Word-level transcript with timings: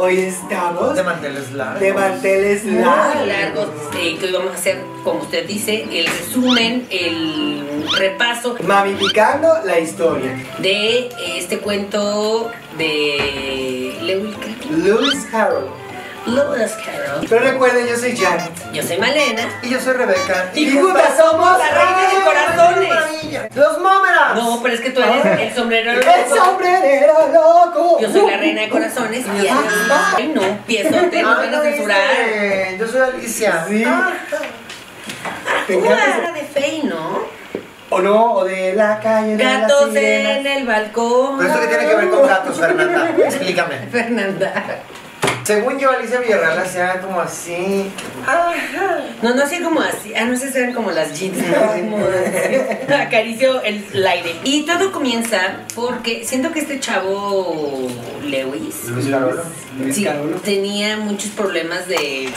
Hoy 0.00 0.20
estamos 0.20 0.94
De 0.94 1.02
manteles 1.02 1.52
largos. 1.52 1.80
de 1.80 1.92
manteles 1.92 2.64
muy 2.64 2.82
largos. 2.84 3.26
largos, 3.26 3.68
eh, 4.00 4.16
que 4.18 4.26
hoy 4.26 4.32
vamos 4.32 4.52
a 4.52 4.54
hacer, 4.54 4.78
como 5.04 5.20
usted 5.20 5.46
dice, 5.46 5.86
el 5.90 6.06
resumen, 6.06 6.86
el 6.90 7.84
repaso 7.98 8.56
Mamificando 8.64 9.48
la 9.64 9.78
historia. 9.80 10.30
de 10.58 11.10
este 11.36 11.58
cuento 11.58 12.50
de 12.78 13.98
Lewis 14.02 14.36
Carroll. 14.36 14.82
Lewis 14.84 15.26
Carroll. 15.30 15.68
Lewis 16.34 16.72
Carroll. 16.84 17.26
Pero 17.28 17.40
recuerden, 17.44 17.86
yo 17.86 17.96
soy 17.96 18.16
Janet. 18.16 18.50
Yo 18.72 18.82
soy 18.82 18.98
Malena. 18.98 19.42
Y 19.62 19.70
yo 19.70 19.80
soy 19.80 19.92
Rebeca. 19.94 20.50
Y 20.54 20.70
juntas 20.78 21.16
somos 21.16 21.58
la 21.58 21.68
reina 21.70 22.00
de 22.00 22.06
¡Ay, 22.16 22.22
corazones. 22.24 22.88
maravilla! 22.88 23.48
¡Los 23.54 23.78
mómeras! 23.78 24.34
No, 24.34 24.60
pero 24.62 24.74
es 24.74 24.80
que 24.80 24.90
tú 24.90 25.00
eres 25.02 25.24
el 25.40 25.54
sombrero 25.54 25.90
¡El 25.92 25.98
loco. 25.98 26.44
sombrerero 26.44 27.14
loco! 27.32 27.98
Yo 28.00 28.10
soy 28.12 28.30
la 28.30 28.36
reina 28.36 28.60
de 28.62 28.68
corazones 28.68 29.24
y 29.26 29.46
él- 29.46 29.48
Ay, 30.16 30.32
no, 30.34 30.42
empiezote, 30.42 31.22
no 31.22 31.30
Ay, 31.38 31.46
van 31.50 31.54
a 31.54 31.62
censurar. 31.62 32.00
viste. 32.08 32.76
Yo 32.78 32.86
soy 32.88 33.00
Alicia. 33.00 33.64
Sí. 33.68 33.84
Ah. 33.86 34.10
¿Te 35.66 35.74
Tú 35.74 35.84
encanta 35.84 36.18
era 36.18 36.32
de 36.32 36.42
Fey, 36.42 36.82
¿no? 36.84 37.38
¿O 37.90 38.00
no? 38.00 38.32
¿O 38.34 38.44
de 38.44 38.74
la 38.74 39.00
calle 39.00 39.36
de 39.36 39.42
Gatos 39.44 39.94
en 39.96 40.46
el 40.46 40.66
balcón. 40.66 41.38
¿Pero 41.38 41.48
esto 41.48 41.60
qué 41.62 41.66
tiene 41.68 41.88
que 41.88 41.96
ver 41.96 42.10
con 42.10 42.26
gatos, 42.26 42.58
Fernanda? 42.60 43.10
Explícame. 43.24 43.78
Fernanda. 43.90 44.52
Según 45.48 45.78
yo, 45.78 45.90
Alicia 45.90 46.20
Villarreal 46.20 46.58
hacía 46.58 47.00
como 47.00 47.22
así. 47.22 47.90
No, 49.22 49.34
no 49.34 49.42
hacía 49.42 49.62
como 49.62 49.80
así. 49.80 50.12
Ah, 50.14 50.26
no 50.26 50.36
sé 50.36 50.52
si 50.52 50.58
eran 50.58 50.74
como 50.74 50.90
las 50.90 51.18
jeans. 51.18 51.38
¿no? 51.38 52.94
Acaricio 52.94 53.62
el 53.62 54.06
aire. 54.06 54.36
Y 54.44 54.66
todo 54.66 54.92
comienza 54.92 55.60
porque 55.74 56.22
siento 56.26 56.52
que 56.52 56.58
este 56.58 56.78
chavo 56.80 57.88
Lewis. 58.22 58.90
Luis 58.90 59.06
Carolo. 59.06 59.42
Luis 59.80 59.96
sí, 59.96 60.04
Carolo. 60.04 60.36
tenía 60.36 60.98
muchos 60.98 61.30
problemas 61.30 61.88
de. 61.88 62.28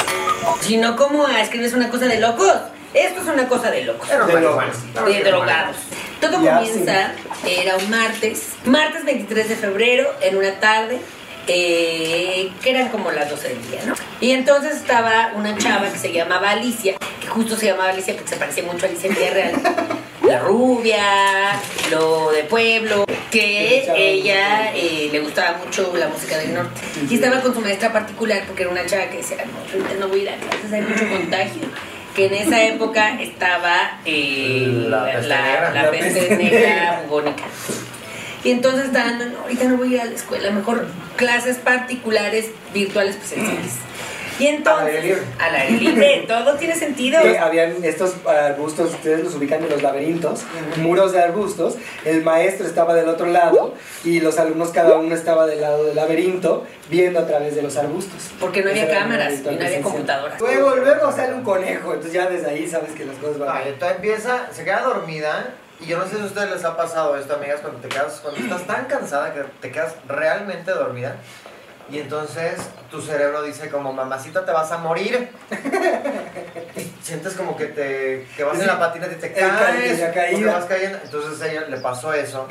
Si 0.62 0.78
no, 0.78 0.96
como 0.96 1.28
es 1.28 1.50
que 1.50 1.58
no 1.58 1.66
es 1.66 1.74
una 1.74 1.90
cosa 1.90 2.06
de 2.06 2.18
locos. 2.18 2.56
Esto 2.94 3.24
es 3.24 3.28
una 3.28 3.50
cosa 3.50 3.72
de 3.72 3.84
locos. 3.84 4.10
Era 4.10 4.24
un 4.24 4.34
De 4.34 4.40
locos. 4.40 4.64
De 5.06 5.22
drogados. 5.22 5.76
Todo 6.22 6.42
Ya, 6.42 6.60
comienza, 6.60 7.12
era 7.46 7.76
un 7.76 7.90
martes, 7.90 8.50
martes 8.64 9.04
23 9.04 9.50
de 9.50 9.56
febrero, 9.56 10.08
en 10.22 10.38
una 10.38 10.60
tarde, 10.60 11.00
eh, 11.54 12.50
que 12.62 12.70
eran 12.70 12.90
como 12.90 13.12
las 13.12 13.30
12 13.30 13.50
del 13.50 13.70
día, 13.70 13.82
¿no? 13.86 13.94
Y 14.20 14.32
entonces 14.32 14.76
estaba 14.78 15.32
una 15.36 15.58
chava 15.58 15.90
que 15.90 15.98
se 15.98 16.12
llamaba 16.14 16.52
Alicia, 16.52 16.96
que 17.20 17.28
justo 17.28 17.56
se 17.58 17.66
llamaba 17.68 17.90
Alicia 17.90 18.14
porque 18.14 18.30
se 18.30 18.38
parecía 18.38 18.64
mucho 18.64 18.86
a 18.86 18.90
Alicia 18.90 19.10
Villarreal. 19.10 19.54
La 20.28 20.40
rubia, 20.40 21.60
lo 21.90 22.32
de 22.32 22.44
pueblo, 22.44 23.06
que 23.32 23.84
ella 23.96 24.72
eh, 24.74 25.10
le 25.12 25.20
gustaba 25.20 25.58
mucho 25.58 25.92
la 25.98 26.08
música 26.08 26.38
del 26.38 26.54
norte. 26.54 26.80
Y 27.10 27.16
estaba 27.16 27.42
con 27.42 27.54
su 27.54 27.60
maestra 27.62 27.92
particular 27.92 28.44
porque 28.48 28.64
era 28.64 28.72
una 28.72 28.86
chava 28.86 29.06
que 29.10 29.18
decía, 29.18 29.38
no, 29.46 29.60
ahorita 29.60 30.00
no 30.00 30.08
voy 30.08 30.20
a 30.20 30.24
ir 30.24 30.30
a 30.30 30.36
clases, 30.38 30.72
hay 30.72 30.82
mucho 30.82 31.10
contagio. 31.10 31.62
Que 32.16 32.28
en 32.28 32.34
esa 32.34 32.62
época 32.64 33.20
estaba 33.22 34.00
eh, 34.06 34.68
La 34.90 35.06
peste 35.06 35.30
negra. 35.30 35.72
la 35.74 35.84
La 35.84 35.92
peste 35.92 36.20
peste 36.22 36.38
negra 36.38 37.02
bubónica. 37.06 37.44
Y 38.44 38.52
entonces 38.52 38.86
estaban, 38.86 39.20
no, 39.20 39.26
no, 39.26 39.40
ahorita 39.42 39.66
no 39.66 39.78
voy 39.78 39.94
a 39.94 39.96
ir 39.96 40.02
a 40.02 40.06
la 40.06 40.16
escuela, 40.16 40.50
mejor 40.52 40.88
clases 41.16 41.58
particulares, 41.58 42.48
virtuales, 42.74 43.16
presenciales. 43.16 43.74
Y 44.40 44.48
entonces, 44.48 44.82
Al 44.82 44.88
aire 44.88 45.02
libre. 45.04 45.22
al 45.38 45.56
aire 45.56 45.78
libre, 45.78 46.24
todo 46.28 46.56
tiene 46.56 46.74
sentido. 46.76 47.20
Habían 47.40 47.84
estos 47.84 48.16
arbustos, 48.26 48.90
ustedes 48.92 49.24
los 49.24 49.36
ubican 49.36 49.62
en 49.64 49.70
los 49.70 49.84
laberintos, 49.84 50.42
muros 50.78 51.12
de 51.12 51.22
arbustos. 51.22 51.76
El 52.06 52.24
maestro 52.24 52.66
estaba 52.66 52.96
del 52.96 53.08
otro 53.08 53.28
lado 53.28 53.76
y 54.04 54.20
los 54.20 54.40
alumnos 54.40 54.70
cada 54.70 54.98
uno 54.98 55.14
estaba 55.14 55.46
del 55.46 55.62
lado 55.62 55.84
del 55.84 55.96
laberinto 55.96 56.66
viendo 56.90 57.20
a 57.20 57.28
través 57.28 57.54
de 57.54 57.62
los 57.62 57.78
arbustos. 57.78 58.32
Porque 58.40 58.64
no 58.64 58.72
había 58.72 58.90
cámaras 58.90 59.34
y 59.42 59.56
no 59.56 59.64
había 59.64 59.82
computadoras. 59.84 60.40
Luego, 60.42 60.76
luego 60.78 61.12
sale 61.12 61.36
un 61.36 61.44
conejo, 61.44 61.90
entonces 61.94 62.14
ya 62.14 62.28
desde 62.28 62.50
ahí 62.50 62.68
sabes 62.68 62.94
que 62.94 63.06
las 63.06 63.18
cosas 63.18 63.38
van 63.38 63.58
Ay, 63.58 63.64
entonces 63.68 63.98
empieza, 63.98 64.52
se 64.52 64.64
queda 64.64 64.82
dormida. 64.82 65.54
Y 65.82 65.88
yo 65.88 65.98
no 65.98 66.06
sé 66.06 66.18
si 66.18 66.22
a 66.22 66.26
ustedes 66.26 66.52
les 66.52 66.64
ha 66.64 66.78
pasado 66.78 67.18
esto, 67.18 67.34
amigas, 67.34 67.62
cuando 67.62 67.80
te 67.80 67.90
quedas, 67.90 68.20
cuando 68.22 68.40
estás 68.40 68.68
tan 68.68 68.86
cansada 68.86 69.34
que 69.34 69.42
te 69.60 69.72
quedas 69.72 69.96
realmente 70.08 70.72
dormida. 70.72 71.16
Y 71.90 72.00
entonces 72.00 72.60
tu 72.92 73.02
cerebro 73.02 73.42
dice 73.42 73.70
como, 73.70 73.94
mamacita, 73.94 74.46
te 74.46 74.52
vas 74.52 74.72
a 74.72 74.78
morir. 74.78 75.30
Y 76.76 76.92
sientes 77.02 77.34
como 77.34 77.56
que 77.56 77.66
te 77.68 78.28
que 78.36 78.44
vas 78.44 78.60
en 78.60 78.68
la 78.68 78.78
patineta 78.80 79.14
y 79.14 79.20
te 79.20 79.32
ca- 79.32 79.58
caes. 79.58 80.00
caída. 80.14 80.32
porque 80.32 80.46
vas 80.46 80.66
cayendo. 80.66 81.00
Entonces 81.04 81.42
a 81.42 81.52
ella 81.52 81.62
le 81.70 81.78
pasó 81.78 82.14
eso. 82.14 82.48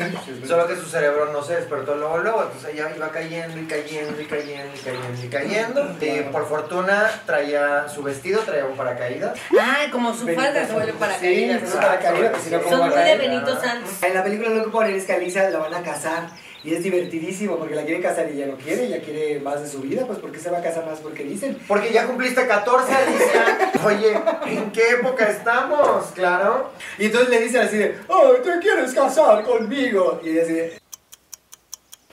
Solo 0.47 0.67
que 0.67 0.77
su 0.77 0.87
cerebro 0.87 1.31
no 1.33 1.43
se 1.43 1.57
despertó 1.57 1.95
luego, 1.95 2.19
luego. 2.19 2.43
Entonces 2.45 2.75
ella 2.75 2.91
iba 2.97 3.11
cayendo 3.11 3.61
y 3.61 3.67
cayendo 3.67 4.21
y 4.21 4.25
cayendo 4.25 4.75
y 4.75 4.79
cayendo 4.81 5.25
y 5.25 5.29
cayendo. 5.29 5.97
Y 6.01 6.21
por 6.33 6.49
fortuna 6.49 7.11
traía 7.27 7.89
su 7.89 8.03
vestido, 8.03 8.41
traía 8.41 8.65
un 8.65 8.77
paracaídas. 8.77 9.39
Ah, 9.61 9.87
como 9.93 10.15
su 10.15 10.25
Benito 10.25 10.43
falda 10.43 10.67
se 10.67 10.73
vuelve 10.73 10.93
paracaídas. 10.95 11.61
Sí, 11.71 11.77
paracaídas, 11.77 12.33
que 12.33 12.41
si 12.41 12.51
no, 12.51 12.63
¿cómo 12.63 12.77
Son 12.79 12.89
muy 12.89 12.99
de? 12.99 13.17
Benito. 13.19 13.61
Santos. 13.61 14.03
En 14.03 14.15
la 14.15 14.25
película 14.25 14.49
lo 14.51 14.65
que 14.65 14.71
ponen 14.71 14.95
es 14.97 15.05
que 15.05 15.13
a 15.13 15.19
Lisa 15.19 15.51
la 15.51 15.59
van 15.59 15.75
a 15.75 15.83
casar 15.83 16.29
y 16.63 16.75
es 16.75 16.83
divertidísimo 16.83 17.57
porque 17.57 17.75
la 17.75 17.83
quieren 17.83 18.03
casar 18.03 18.29
y 18.31 18.35
ella 18.37 18.47
no 18.47 18.57
quiere, 18.57 18.85
ella 18.85 19.01
quiere 19.01 19.41
más 19.41 19.63
de 19.63 19.69
su 19.69 19.81
vida, 19.81 20.05
pues 20.07 20.19
¿por 20.31 20.39
qué 20.39 20.45
se 20.45 20.51
va 20.51 20.59
a 20.59 20.63
casar 20.63 20.87
más? 20.87 21.01
Porque 21.01 21.25
dicen. 21.25 21.59
Porque 21.67 21.93
ya 21.93 22.07
cumpliste 22.07 22.47
14, 22.47 22.95
Alicia. 22.95 23.73
Oye, 23.85 24.17
¿en 24.47 24.71
qué 24.71 24.91
época 24.91 25.29
estamos? 25.29 26.07
Claro. 26.15 26.71
Y 26.99 27.07
entonces 27.07 27.31
le 27.31 27.41
dicen 27.41 27.63
así 27.63 27.77
de, 27.77 27.99
oh, 28.07 28.35
¿te 28.35 28.59
quieres 28.61 28.95
casar 28.95 29.43
conmigo? 29.43 30.21
Y 30.23 30.31
ella 30.31 30.43
así 30.43 30.53
de, 30.53 30.81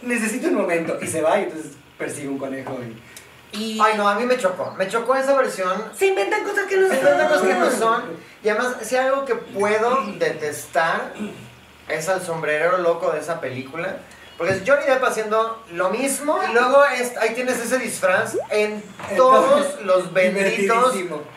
necesito 0.02 0.48
un 0.48 0.56
momento. 0.56 0.98
Y 1.00 1.06
se 1.06 1.22
va 1.22 1.40
y 1.40 1.44
entonces 1.44 1.74
persigue 1.98 2.28
un 2.28 2.40
conejo. 2.40 2.76
Y... 2.82 3.02
Y 3.58 3.80
Ay, 3.80 3.96
no, 3.96 4.10
a 4.10 4.16
mí 4.16 4.26
me 4.26 4.38
chocó. 4.38 4.74
Me 4.78 4.88
chocó 4.88 5.16
esa 5.16 5.36
versión. 5.36 5.92
se 5.96 6.08
inventan 6.08 6.44
cosas 6.44 6.66
que 6.66 6.78
no 6.78 6.88
son. 6.88 7.00
tantas 7.00 7.32
cosas 7.32 7.48
que 7.48 7.54
no 7.54 7.72
son. 7.72 8.04
Y 8.44 8.50
además, 8.50 8.78
si 8.82 8.96
hay 8.96 9.08
algo 9.08 9.26
que 9.26 9.36
puedo 9.36 10.06
detestar 10.18 11.14
es 11.88 12.10
al 12.10 12.22
sombrerero 12.22 12.80
loco 12.80 13.12
de 13.12 13.20
esa 13.20 13.40
película. 13.40 14.00
Porque 14.38 14.54
es 14.54 14.62
Johnny 14.68 14.86
Depp 14.86 15.04
haciendo 15.04 15.64
lo 15.72 15.90
mismo 15.90 16.40
y 16.48 16.54
luego 16.54 16.86
es- 16.86 17.18
ahí 17.18 17.32
tienes 17.34 17.58
ese 17.60 17.80
disfraz 17.80 18.38
en 18.52 18.84
todos 19.16 19.82
los 19.82 20.14
benditos 20.14 20.94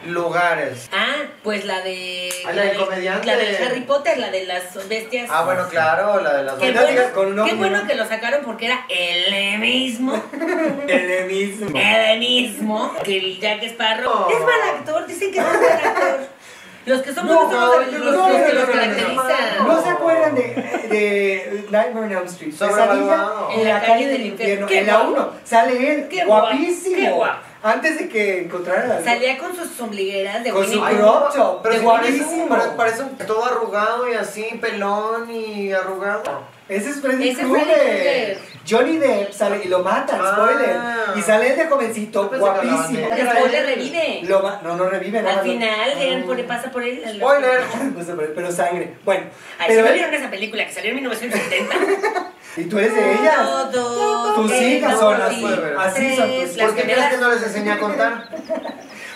lugares. 0.06 0.88
Ah, 0.92 1.16
pues 1.42 1.64
la 1.64 1.80
de. 1.80 2.30
Ah, 2.46 2.52
la 2.52 2.62
del 2.62 2.76
comediante. 2.76 3.26
La 3.26 3.36
de 3.36 3.56
Harry 3.58 3.80
Potter, 3.82 4.18
la 4.18 4.30
de 4.30 4.44
las 4.44 4.86
bestias. 4.88 5.30
Ah, 5.32 5.44
bueno, 5.44 5.66
claro, 5.70 6.20
la 6.20 6.34
de 6.34 6.42
las 6.44 6.54
Qué 6.56 6.66
Fantásticas 6.66 7.14
bueno, 7.14 7.34
con 7.34 7.40
un 7.40 7.48
qué 7.48 7.54
bueno 7.54 7.78
¿no? 7.82 7.86
que 7.88 7.94
lo 7.94 8.06
sacaron 8.06 8.44
porque 8.44 8.66
era 8.66 8.84
el 8.90 9.58
mismo, 9.58 10.22
El 10.88 11.26
mismo. 11.26 11.70
el 11.78 12.18
mismo 12.18 12.94
que 13.02 13.16
el 13.16 13.40
Jack 13.40 13.62
Sparrow. 13.62 14.10
Oh. 14.12 14.30
Es 14.30 14.40
mal 14.40 14.76
actor, 14.76 15.06
dicen 15.06 15.32
que 15.32 15.40
no 15.40 15.50
es 15.50 15.60
mal 15.60 15.72
actor. 15.86 16.39
Los 16.86 17.02
que 17.02 17.12
somos 17.12 17.30
No, 17.30 17.40
somos 17.50 17.86
los, 17.86 17.92
no 17.92 18.28
los 18.28 18.42
que 18.42 18.52
los 18.54 18.68
no, 18.68 18.74
no, 18.74 18.80
caracterizan. 18.80 19.66
¿No 19.66 19.82
se 19.82 19.88
acuerdan 19.90 20.34
de, 20.34 20.42
de 20.42 21.66
Nightmare 21.70 22.06
on 22.06 22.12
Elm 22.12 22.24
Street? 22.26 22.52
Pesadilla 22.52 23.28
en 23.54 23.68
la 23.68 23.80
calle 23.82 24.08
del 24.08 24.26
infierno. 24.26 24.66
En 24.68 24.86
la 24.86 24.96
guapo. 24.96 25.12
1 25.12 25.32
sale 25.44 25.94
él, 25.94 26.26
guapísimo. 26.26 26.96
qué 26.96 27.10
guapo. 27.10 27.49
Antes 27.62 27.98
de 27.98 28.08
que 28.08 28.40
encontrara 28.44 28.86
la 28.86 29.04
Salía 29.04 29.36
con 29.36 29.54
sus 29.54 29.78
ombligueras 29.80 30.42
de 30.42 30.50
Con 30.50 30.62
Winnie 30.62 30.76
su 30.76 30.82
crop 30.96 31.34
top, 31.34 31.62
pero 31.62 31.84
parece, 31.84 31.84
guapísimo. 32.18 32.48
pare- 32.48 32.70
parece 32.76 33.02
un- 33.02 33.18
todo 33.18 33.44
arrugado 33.44 34.10
y 34.10 34.14
así, 34.14 34.44
pelón 34.60 35.30
y 35.30 35.70
arrugado. 35.72 36.42
Ese 36.70 36.90
es 36.90 37.00
Freddy 37.00 37.30
Ese 37.30 37.42
es 37.42 37.48
Freddy 37.48 37.64
Krueger. 37.64 38.38
Krueger. 38.38 38.38
Johnny 38.68 38.96
Depp 38.98 39.32
sale 39.32 39.60
y 39.64 39.68
lo 39.68 39.80
matan, 39.80 40.20
Ah. 40.22 40.32
spoiler. 40.32 40.76
Y 41.18 41.22
sale 41.22 41.50
él 41.50 41.56
de 41.58 41.66
jovencito, 41.66 42.22
Yo 42.22 42.30
pensé 42.30 42.44
que 42.44 42.50
hablaban 42.50 42.76
guapísimo. 42.76 43.08
de- 43.10 43.20
El 43.20 43.28
spoiler 43.30 43.66
revive. 43.66 44.20
Lo 44.22 44.40
ma- 44.40 44.60
no, 44.62 44.76
no 44.76 44.88
revive 44.88 45.20
nada. 45.22 45.40
Al 45.40 45.44
final, 45.46 45.90
él 46.00 46.24
pone- 46.24 46.44
pasa 46.44 46.70
por 46.70 46.82
él. 46.82 47.02
Spoiler. 47.14 47.60
No 47.96 48.16
pero- 48.16 48.34
pero 48.34 48.52
sangre. 48.52 48.94
Bueno, 49.04 49.24
Ay, 49.58 49.66
pero 49.68 49.82
si 49.82 49.88
no 49.88 49.94
vieron 49.94 50.14
esa 50.14 50.30
película 50.30 50.64
que 50.66 50.72
salió 50.72 50.90
en 50.90 50.96
1970. 50.96 51.74
y 52.56 52.64
tú 52.64 52.78
eres 52.78 52.94
de 52.94 53.12
ellas. 53.12 53.36
Todo 53.72 54.34
Tus 54.34 54.52
hijas 54.52 54.98
son 54.98 55.20
así, 55.20 55.36
sin 55.36 55.46
así 55.78 56.16
son 56.16 56.30
tus 56.30 56.56
las 56.56 56.66
¿Por 56.66 56.76
qué 56.76 56.82
crees 56.82 57.06
que 57.10 57.16
no 57.18 57.30
les 57.30 57.42
enseñé 57.42 57.72
a 57.72 57.78
contar? 57.78 58.28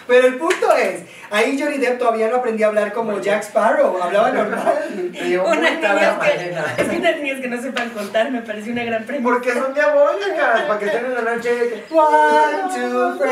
Pero 0.06 0.26
el 0.26 0.36
punto 0.36 0.74
es, 0.76 1.02
ahí 1.30 1.58
Johnny 1.60 1.78
Depp 1.78 1.98
todavía 1.98 2.28
no 2.28 2.36
aprendió 2.36 2.66
a 2.66 2.68
hablar 2.68 2.92
como 2.92 3.20
Jack 3.20 3.42
Sparrow, 3.42 4.02
hablaba 4.02 4.30
normal. 4.30 4.84
Unas 5.46 5.72
niñas, 5.80 6.18
que, 6.20 6.82
es 6.82 6.88
que 6.90 6.96
unas 6.96 7.16
niñas 7.16 7.40
que 7.40 7.48
no 7.48 7.60
sepan 7.60 7.90
contar 7.90 8.30
me 8.30 8.42
pareció 8.42 8.72
una 8.72 8.84
gran 8.84 9.04
premisa. 9.04 9.30
Porque 9.30 9.52
son 9.52 9.74
diabólicas, 9.74 10.62
para 10.62 10.78
que 10.78 10.86
estén 10.86 11.04
en 11.06 11.14
la 11.14 11.34
noche. 11.34 11.84
One, 11.90 12.74
two, 12.74 13.16
for 13.18 13.28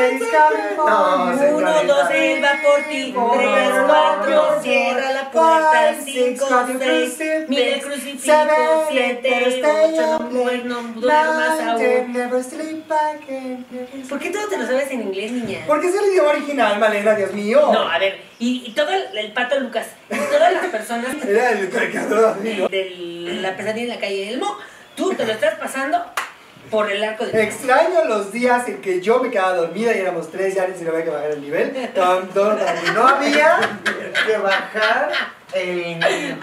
No. 0.77 1.57
Uno, 1.57 1.83
dos, 1.83 2.09
él 2.11 2.43
va 2.43 2.51
por 2.63 2.83
ti. 2.89 3.13
Tres, 3.13 3.71
cuatro, 3.87 4.61
cierra 4.61 5.11
la 5.11 5.31
puerta. 5.31 5.95
Cinco, 6.03 6.45
seis, 6.79 7.19
mira 7.47 7.75
el 7.75 7.81
crucifijo. 7.81 8.85
Siete, 8.89 9.63
ocho, 9.63 10.29
no 10.65 10.83
duermas 10.99 11.59
aún. 11.61 12.13
¿Por 14.09 14.19
qué 14.19 14.29
todo 14.29 14.47
te 14.47 14.57
lo 14.57 14.65
sabes 14.65 14.91
en 14.91 15.01
inglés, 15.01 15.31
niña? 15.31 15.59
Porque 15.67 15.87
es 15.87 15.95
el 15.95 16.11
idioma 16.11 16.29
original, 16.29 16.62
Malena, 16.79 17.15
Dios 17.15 17.33
mío. 17.33 17.69
No, 17.71 17.89
a 17.89 17.97
ver, 17.99 18.19
y, 18.39 18.63
y 18.67 18.71
todo 18.71 18.89
el, 18.89 19.17
el 19.17 19.31
pato 19.33 19.59
Lucas, 19.59 19.87
y 20.09 20.15
todas 20.17 20.51
las 20.53 20.65
personas 20.67 21.07
Era 21.27 21.51
el 21.51 21.69
caricador 21.69 22.35
así, 22.39 22.55
¿no? 22.57 22.67
de 22.69 23.37
la 23.41 23.55
pesadilla 23.55 23.83
en 23.83 23.89
la 23.89 23.99
calle 23.99 24.25
del 24.27 24.39
Mo, 24.39 24.57
tú 24.95 25.13
te 25.13 25.25
lo 25.25 25.33
estás 25.33 25.55
pasando 25.55 26.03
por 26.71 26.91
el 26.91 27.03
arco 27.03 27.25
de 27.25 27.43
Extraño 27.43 28.05
los 28.05 28.31
días 28.31 28.67
en 28.67 28.81
que 28.81 28.99
yo 29.01 29.19
me 29.19 29.29
quedaba 29.29 29.53
dormida 29.55 29.95
y 29.95 29.99
éramos 29.99 30.31
tres 30.31 30.55
ya 30.55 30.67
y 30.67 30.81
no 30.83 30.89
había 30.91 31.03
que 31.03 31.09
bajar 31.11 31.31
el 31.31 31.41
nivel. 31.41 31.73
No 32.95 33.07
había 33.07 33.53
que 34.25 34.37
bajar 34.37 35.11
el 35.53 35.75
nivel. 35.99 36.37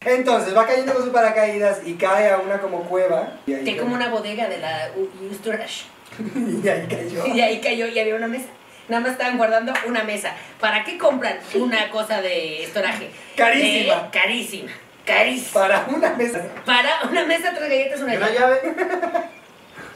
Entonces 0.00 0.56
va 0.56 0.66
cayendo 0.66 0.94
con 0.94 1.02
sus 1.02 1.12
paracaídas 1.12 1.80
y 1.84 1.94
cae 1.94 2.30
a 2.30 2.38
una 2.38 2.60
como 2.60 2.82
cueva. 2.84 3.32
Hay 3.48 3.76
como 3.76 3.94
una 3.94 4.08
bodega 4.08 4.46
de 4.48 4.58
la 4.58 4.90
U- 4.96 5.08
Usturage. 5.32 5.86
y 6.64 6.68
ahí 6.68 6.86
cayó. 6.88 7.26
Y 7.26 7.40
ahí 7.40 7.60
cayó 7.60 7.86
y 7.86 7.98
había 7.98 8.14
una 8.16 8.28
mesa. 8.28 8.46
Nada 8.88 9.02
más 9.02 9.12
estaban 9.12 9.36
guardando 9.36 9.72
una 9.86 10.04
mesa. 10.04 10.32
¿Para 10.60 10.84
qué 10.84 10.96
compran 10.96 11.38
una 11.54 11.90
cosa 11.90 12.22
de 12.22 12.62
estoraje? 12.62 13.10
Carísima. 13.36 13.94
Eh, 13.94 14.08
carísima. 14.12 14.70
Carísima. 15.04 15.52
Para 15.60 15.86
una 15.88 16.10
mesa. 16.14 16.42
Para 16.64 16.90
una 17.10 17.24
mesa, 17.26 17.52
tres 17.56 17.68
galletas, 17.68 18.00
una 18.00 18.14
¿Y 18.14 18.16
una 18.16 18.30
llave. 18.30 18.60
llave? 18.64 19.26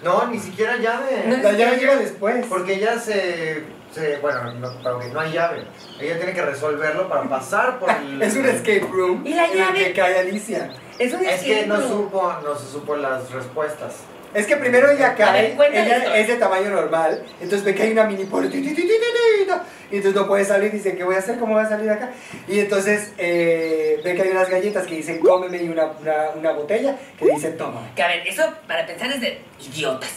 No, 0.02 0.26
ni 0.28 0.38
siquiera 0.38 0.76
llave. 0.76 1.24
No. 1.26 1.36
La 1.36 1.52
llave 1.52 1.76
llega 1.76 1.96
después. 1.96 2.46
Porque 2.48 2.74
ella 2.74 2.98
se. 2.98 3.62
se 3.94 4.16
bueno, 4.18 4.52
no, 4.54 4.70
no 4.80 5.20
hay 5.20 5.32
llave. 5.32 5.64
Ella 6.00 6.16
tiene 6.16 6.32
que 6.32 6.42
resolverlo 6.42 7.08
para 7.08 7.28
pasar 7.28 7.78
por 7.78 7.90
el. 8.02 8.20
Es 8.22 8.34
un 8.34 8.46
escape 8.46 8.86
room 8.90 9.24
¿Y 9.26 9.34
la 9.34 9.44
en 9.46 9.50
el 9.52 9.58
llave? 9.58 9.84
que 9.84 9.92
cae 9.92 10.18
Alicia. 10.18 10.70
Es 10.98 11.12
un 11.12 11.24
Es 11.24 11.42
que 11.42 11.66
no 11.66 11.74
escape 11.76 11.88
room. 11.92 12.04
supo, 12.04 12.32
no 12.42 12.56
se 12.58 12.72
supo 12.72 12.96
las 12.96 13.30
respuestas. 13.30 13.94
Es 14.32 14.46
que 14.46 14.56
primero 14.56 14.90
ella 14.90 15.14
cae, 15.16 15.56
ver, 15.56 15.74
ella 15.74 16.16
es 16.16 16.28
de 16.28 16.36
tamaño 16.36 16.70
normal, 16.70 17.24
entonces 17.40 17.64
ve 17.64 17.74
que 17.74 17.82
hay 17.82 17.92
una 17.92 18.04
mini 18.04 18.24
puerta, 18.24 18.56
y 18.56 19.96
entonces 19.96 20.14
no 20.14 20.28
puede 20.28 20.44
salir, 20.44 20.70
dice, 20.70 20.96
¿qué 20.96 21.02
voy 21.02 21.16
a 21.16 21.18
hacer? 21.18 21.38
¿Cómo 21.38 21.54
voy 21.54 21.64
a 21.64 21.68
salir 21.68 21.90
acá? 21.90 22.12
Y 22.46 22.60
entonces 22.60 23.12
eh, 23.18 24.00
ve 24.04 24.14
que 24.14 24.22
hay 24.22 24.28
unas 24.28 24.48
galletas 24.48 24.86
que 24.86 24.94
dicen, 24.94 25.18
cómeme, 25.18 25.58
y 25.58 25.68
una, 25.68 25.86
una, 26.00 26.30
una 26.36 26.52
botella 26.52 26.96
que 27.18 27.26
dice, 27.26 27.50
toma. 27.50 27.90
Que 27.96 28.02
a 28.02 28.08
ver, 28.08 28.26
eso 28.26 28.54
para 28.68 28.86
pensar 28.86 29.10
es 29.10 29.20
de 29.20 29.40
idiotas. 29.58 30.10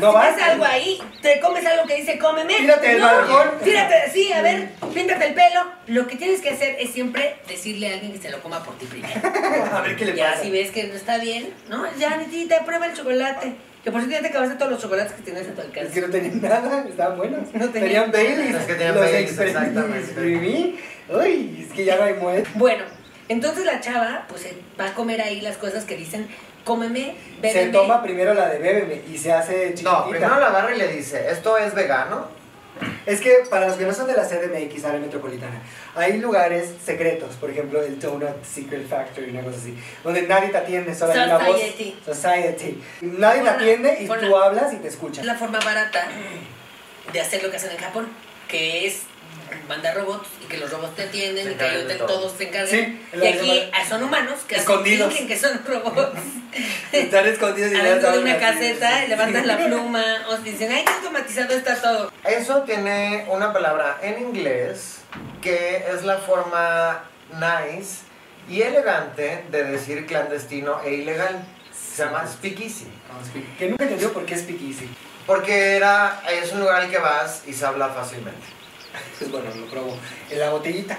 No 0.00 0.12
si 0.12 0.18
ves 0.18 0.42
algo 0.42 0.64
ahí, 0.64 1.02
te 1.22 1.40
comes 1.40 1.64
algo 1.66 1.86
que 1.86 1.96
dice 1.96 2.18
cómeme. 2.18 2.54
Tírate 2.54 2.88
del 2.88 2.98
no, 3.00 3.06
balcón. 3.06 3.58
Tírate, 3.64 4.10
sí, 4.12 4.32
a 4.32 4.42
ver, 4.42 4.68
píntate 4.94 5.26
el 5.28 5.34
pelo. 5.34 5.60
Lo 5.86 6.06
que 6.06 6.16
tienes 6.16 6.40
que 6.40 6.50
hacer 6.50 6.76
es 6.78 6.90
siempre 6.90 7.36
decirle 7.48 7.90
a 7.90 7.94
alguien 7.94 8.12
que 8.12 8.18
se 8.18 8.30
lo 8.30 8.40
coma 8.42 8.62
por 8.64 8.76
ti 8.78 8.86
primero. 8.86 9.20
A 9.72 9.80
ver 9.82 9.96
qué 9.96 10.04
le 10.06 10.14
Ya 10.16 10.30
pasa. 10.32 10.42
si 10.42 10.50
ves 10.50 10.70
que 10.70 10.84
no 10.84 10.94
está 10.94 11.18
bien, 11.18 11.52
¿no? 11.68 11.84
Ya, 11.98 12.16
Netita, 12.16 12.64
prueba 12.64 12.86
el 12.86 12.94
chocolate. 12.94 13.52
Que 13.84 13.92
por 13.92 14.00
cierto 14.00 14.16
ya 14.16 14.22
te 14.22 14.28
acabaste 14.30 14.56
todos 14.56 14.72
los 14.72 14.82
chocolates 14.82 15.12
que 15.12 15.22
tienes 15.22 15.46
a 15.48 15.52
tu 15.52 15.60
Es 15.60 15.66
alcance. 15.68 15.92
que 15.92 16.00
no 16.00 16.10
tenían 16.10 16.42
nada, 16.42 16.84
estaban 16.88 17.16
buenos. 17.18 17.48
No 17.54 17.68
tenían- 17.70 18.10
tenían 18.10 18.12
Baileys. 18.12 18.54
Es 18.56 18.64
que 18.64 18.74
tenían 18.74 18.94
los 18.96 19.04
Baileys, 19.04 19.38
exactamente. 19.38 20.74
Uy, 21.08 21.66
es 21.68 21.72
que 21.72 21.84
ya 21.84 21.96
no 21.96 22.02
hay 22.02 22.14
muerte. 22.14 22.48
Bueno, 22.54 22.82
entonces 23.28 23.64
la 23.64 23.80
chava, 23.80 24.24
pues 24.28 24.44
va 24.80 24.86
a 24.88 24.94
comer 24.94 25.20
ahí 25.22 25.40
las 25.40 25.56
cosas 25.56 25.84
que 25.84 25.96
dicen, 25.96 26.26
cómeme, 26.66 27.14
bébeme. 27.40 27.52
Se 27.66 27.66
toma 27.72 28.02
primero 28.02 28.34
la 28.34 28.50
de 28.50 28.58
bébeme 28.58 29.00
y 29.10 29.16
se 29.16 29.32
hace 29.32 29.68
chiquitita. 29.68 29.90
No, 29.92 30.10
primero 30.10 30.38
la 30.40 30.48
agarra 30.48 30.74
y 30.74 30.78
le 30.78 30.88
dice, 30.88 31.30
¿esto 31.30 31.56
es 31.56 31.72
vegano? 31.74 32.28
Es 33.06 33.20
que 33.22 33.30
para 33.48 33.68
los 33.68 33.76
que 33.78 33.86
no 33.86 33.94
son 33.94 34.06
de 34.06 34.12
la 34.12 34.24
CDMX, 34.24 34.84
área 34.84 35.00
metropolitana, 35.00 35.62
hay 35.94 36.18
lugares 36.18 36.74
secretos, 36.84 37.36
por 37.36 37.48
ejemplo 37.50 37.80
el 37.80 37.98
Donut 37.98 38.44
Secret 38.44 38.86
Factory, 38.86 39.30
una 39.30 39.40
cosa 39.40 39.56
así, 39.56 39.74
donde 40.04 40.22
nadie 40.22 40.50
te 40.50 40.58
atiende, 40.58 40.94
solo 40.94 41.12
hay 41.12 41.20
una 41.20 41.38
voz. 41.38 41.58
Society. 41.58 41.98
Society. 42.04 42.82
Nadie 43.00 43.42
te 43.42 43.48
atiende 43.48 43.96
y 44.00 44.06
tú 44.06 44.36
hablas 44.36 44.74
y 44.74 44.76
te 44.76 44.88
Es 44.88 44.94
escuchan. 44.94 45.24
la 45.24 45.36
forma 45.36 45.58
barata 45.60 46.06
de 47.12 47.20
hacer 47.20 47.42
lo 47.42 47.50
que 47.50 47.56
hacen 47.56 47.70
en 47.70 47.78
Japón, 47.78 48.08
que 48.48 48.86
es 48.86 49.02
mandar 49.68 49.96
robots 49.96 50.28
y 50.42 50.46
que 50.46 50.58
los 50.58 50.70
robots 50.70 50.94
te 50.96 51.02
atienden 51.02 51.44
y 51.44 51.48
que 51.48 51.54
encargan 51.54 51.88
de 51.88 51.94
todo. 51.96 52.06
todos 52.06 52.32
se 52.36 52.48
encarguen. 52.48 52.68
Sí, 52.70 53.06
es 53.12 53.22
y 53.22 53.26
aquí 53.26 53.70
que 53.70 53.88
son 53.88 54.02
humanos 54.02 54.40
que 54.46 54.56
Escondidos. 54.56 55.12
fingen 55.12 55.28
que 55.28 55.38
son 55.38 55.60
robots. 55.64 56.20
Están 56.92 57.26
escondidos 57.26 57.72
y 57.72 57.76
Adentro 57.76 58.12
de 58.12 58.18
una 58.20 58.32
así. 58.32 58.40
caseta, 58.40 59.04
levantan 59.06 59.46
la 59.46 59.58
pluma, 59.58 60.04
o 60.28 60.36
dicen, 60.38 60.72
ay, 60.72 60.84
qué 60.84 60.92
automatizado 60.92 61.54
está 61.54 61.74
todo. 61.80 62.10
Eso 62.24 62.62
tiene 62.62 63.26
una 63.28 63.52
palabra 63.52 63.98
en 64.02 64.20
inglés 64.22 64.98
que 65.42 65.84
es 65.92 66.04
la 66.04 66.18
forma 66.18 67.04
nice 67.32 68.00
y 68.48 68.62
elegante 68.62 69.44
de 69.50 69.64
decir 69.64 70.06
clandestino 70.06 70.80
e 70.84 70.94
ilegal. 70.94 71.44
Se 71.72 72.04
llama 72.04 72.26
speakeasy. 72.26 72.86
Que 73.58 73.68
nunca 73.68 73.84
entendió 73.84 74.12
por 74.12 74.24
qué 74.26 74.34
es 74.34 74.40
speakeasy. 74.40 74.88
Porque 75.26 75.76
era, 75.76 76.22
es 76.30 76.52
un 76.52 76.60
lugar 76.60 76.82
al 76.82 76.90
que 76.90 76.98
vas 76.98 77.42
y 77.46 77.52
se 77.52 77.64
habla 77.66 77.88
fácilmente. 77.88 78.55
Pues 79.18 79.30
bueno, 79.30 79.46
lo 79.54 79.66
probó. 79.66 79.96
En 80.30 80.38
la 80.38 80.50
botellita, 80.50 80.98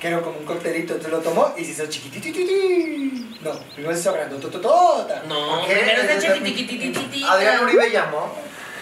que 0.00 0.08
era 0.08 0.20
como 0.20 0.38
un 0.38 0.44
coctelito, 0.44 0.94
entonces 0.94 1.10
lo 1.12 1.20
tomó 1.20 1.54
y 1.56 1.64
se 1.64 1.72
hizo 1.72 1.86
chiquititititi. 1.86 3.38
No, 3.42 3.52
primero 3.74 3.94
se 3.94 4.00
hizo 4.00 4.12
grandotototota. 4.12 5.22
No, 5.28 5.64
primero 5.66 6.02
Adrián 7.24 7.64
Uribe 7.64 7.90
llamó. 7.90 8.32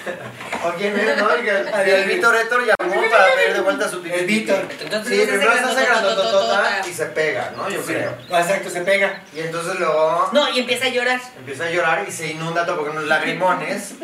¿O 0.66 0.70
quién? 0.76 0.94
¿No? 0.94 1.30
El, 1.34 1.44
que- 1.44 1.50
Adrián 1.74 2.00
el 2.02 2.08
Víctor 2.08 2.36
Héctor 2.36 2.60
llamó 2.66 2.94
de 3.52 3.60
vuelta 3.60 3.88
su 3.88 4.02
El 4.04 4.26
Víctor. 4.26 4.66
Entonces 4.80 5.20
Sí, 5.20 5.26
primero 5.26 5.52
se 5.52 5.58
hace 5.60 5.84
grandototota 5.84 6.80
y 6.88 6.92
se 6.92 7.06
pega, 7.06 7.52
¿no? 7.56 7.68
Yo 7.68 7.80
creo. 7.82 8.14
Ah, 8.30 8.40
Exacto, 8.40 8.70
se 8.70 8.80
pega. 8.80 9.22
Y 9.34 9.40
entonces 9.40 9.78
luego 9.78 10.30
No, 10.32 10.48
y 10.48 10.60
empieza 10.60 10.86
a 10.86 10.88
llorar. 10.88 11.20
empieza 11.36 11.64
a 11.64 11.70
llorar 11.70 12.04
y 12.08 12.12
se 12.12 12.28
inunda 12.28 12.64
todo 12.64 12.76
porque 12.76 12.92
unos 12.92 13.04
lagrimones. 13.04 13.94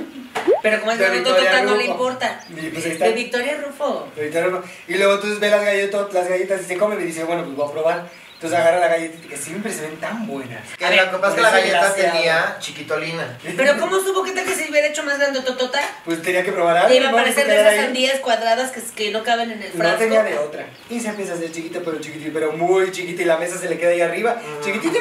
Pero 0.63 0.81
como 0.81 0.93
es 0.93 0.99
De 0.99 1.05
grandototota 1.07 1.41
Victoria 1.41 1.63
no 1.63 1.71
le 1.77 1.83
Rufo. 1.83 1.93
importa. 1.93 2.41
Pues. 2.73 2.99
De 2.99 3.13
Victoria 3.13 3.61
Rufo. 3.67 4.09
Ahorita 4.17 4.41
no- 4.47 4.63
Y 4.89 4.95
luego 4.95 5.15
entonces 5.15 5.41
ve 5.41 5.51
las 5.51 5.65
galletas, 5.65 6.13
las 6.13 6.29
galletas 6.29 6.61
y 6.63 6.65
se 6.65 6.77
come 6.77 6.97
y 6.97 7.05
dice, 7.05 7.25
bueno, 7.25 7.45
pues 7.45 7.57
voy 7.57 7.69
a 7.69 7.73
probar. 7.73 8.09
Entonces 8.41 8.59
agarra 8.59 8.81
la 8.81 8.89
galletita 8.89 9.29
que 9.29 9.37
siempre 9.37 9.71
se 9.71 9.83
ven 9.83 9.97
tan 9.99 10.27
buenas. 10.27 10.67
Que 10.79 10.87
A 10.87 10.91
la 10.91 11.03
ver, 11.03 11.11
copa 11.11 11.29
es 11.29 11.35
que 11.35 11.41
la 11.43 11.51
galleta 11.51 11.95
tenía 11.95 12.57
chiquitolina. 12.59 13.39
Pero 13.55 13.79
¿cómo 13.79 14.01
supo 14.01 14.23
que 14.25 14.33
tal 14.33 14.47
que 14.47 14.55
se 14.55 14.71
hubiera 14.71 14.87
hecho 14.87 15.03
más 15.05 15.19
grandototota? 15.19 15.79
Pues 16.07 16.23
tenía 16.23 16.43
que 16.43 16.51
probar 16.51 16.75
algo. 16.79 16.95
Iba 16.95 17.09
a 17.09 17.11
¿no? 17.11 17.19
parecer 17.19 17.47
de 17.47 17.61
esas 17.61 17.77
sandías 17.77 18.19
cuadradas 18.21 18.71
que, 18.71 18.81
que 18.97 19.11
no 19.11 19.23
caben 19.25 19.51
en 19.51 19.63
el 19.63 19.69
No 19.75 19.79
frasco. 19.85 19.99
tenía 19.99 20.23
de 20.23 20.39
otra. 20.39 20.65
Y 20.89 20.99
se 21.01 21.09
empieza 21.09 21.33
a 21.33 21.37
hacer 21.37 21.53
chiquita, 21.53 21.81
pero 21.85 22.01
chiquitita, 22.01 22.31
pero 22.33 22.53
muy 22.53 22.91
chiquita 22.93 23.21
y 23.21 23.25
la 23.27 23.37
mesa 23.37 23.59
se 23.59 23.69
le 23.69 23.77
queda 23.79 23.91
ahí 23.91 24.01
arriba. 24.01 24.37
Mm. 24.37 24.65
Chiquitita. 24.65 24.99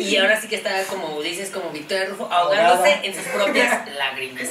Y 0.00 0.16
ahora 0.16 0.40
sí 0.40 0.48
que 0.48 0.56
está, 0.56 0.82
como 0.84 1.20
dices, 1.20 1.50
como 1.50 1.68
Victoria 1.70 2.06
Rufo, 2.06 2.32
ahogándose 2.32 2.76
Ahogada. 2.92 3.00
en 3.04 3.14
sus 3.14 3.24
propias 3.24 3.88
lágrimas. 3.98 4.44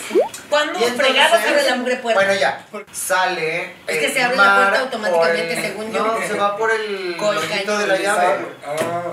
¿Cuándo 0.50 0.80
Y 0.80 0.84
entonces- 0.84 1.08
fregados 1.08 1.40
abre 1.48 1.64
la 1.64 1.76
mugre 1.78 1.96
puerta? 1.98 2.24
Bueno, 2.24 2.40
ya. 2.40 2.66
Sale. 2.92 3.74
Es 3.88 3.98
que 3.98 4.10
se 4.12 4.22
abre 4.22 4.38
la 4.38 4.56
puerta 4.56 4.80
automáticamente, 4.82 5.54
el- 5.54 5.62
según 5.64 5.92
yo. 5.92 6.06
No, 6.06 6.28
se 6.28 6.34
va 6.36 6.56
por 6.58 6.72
el 6.72 7.18
Colcaño. 7.18 7.52
hoyito 7.56 7.78
de 7.80 7.88
la 7.88 7.98
llave. 7.98 8.19
Ah. 8.20 8.34
ah, 8.68 9.04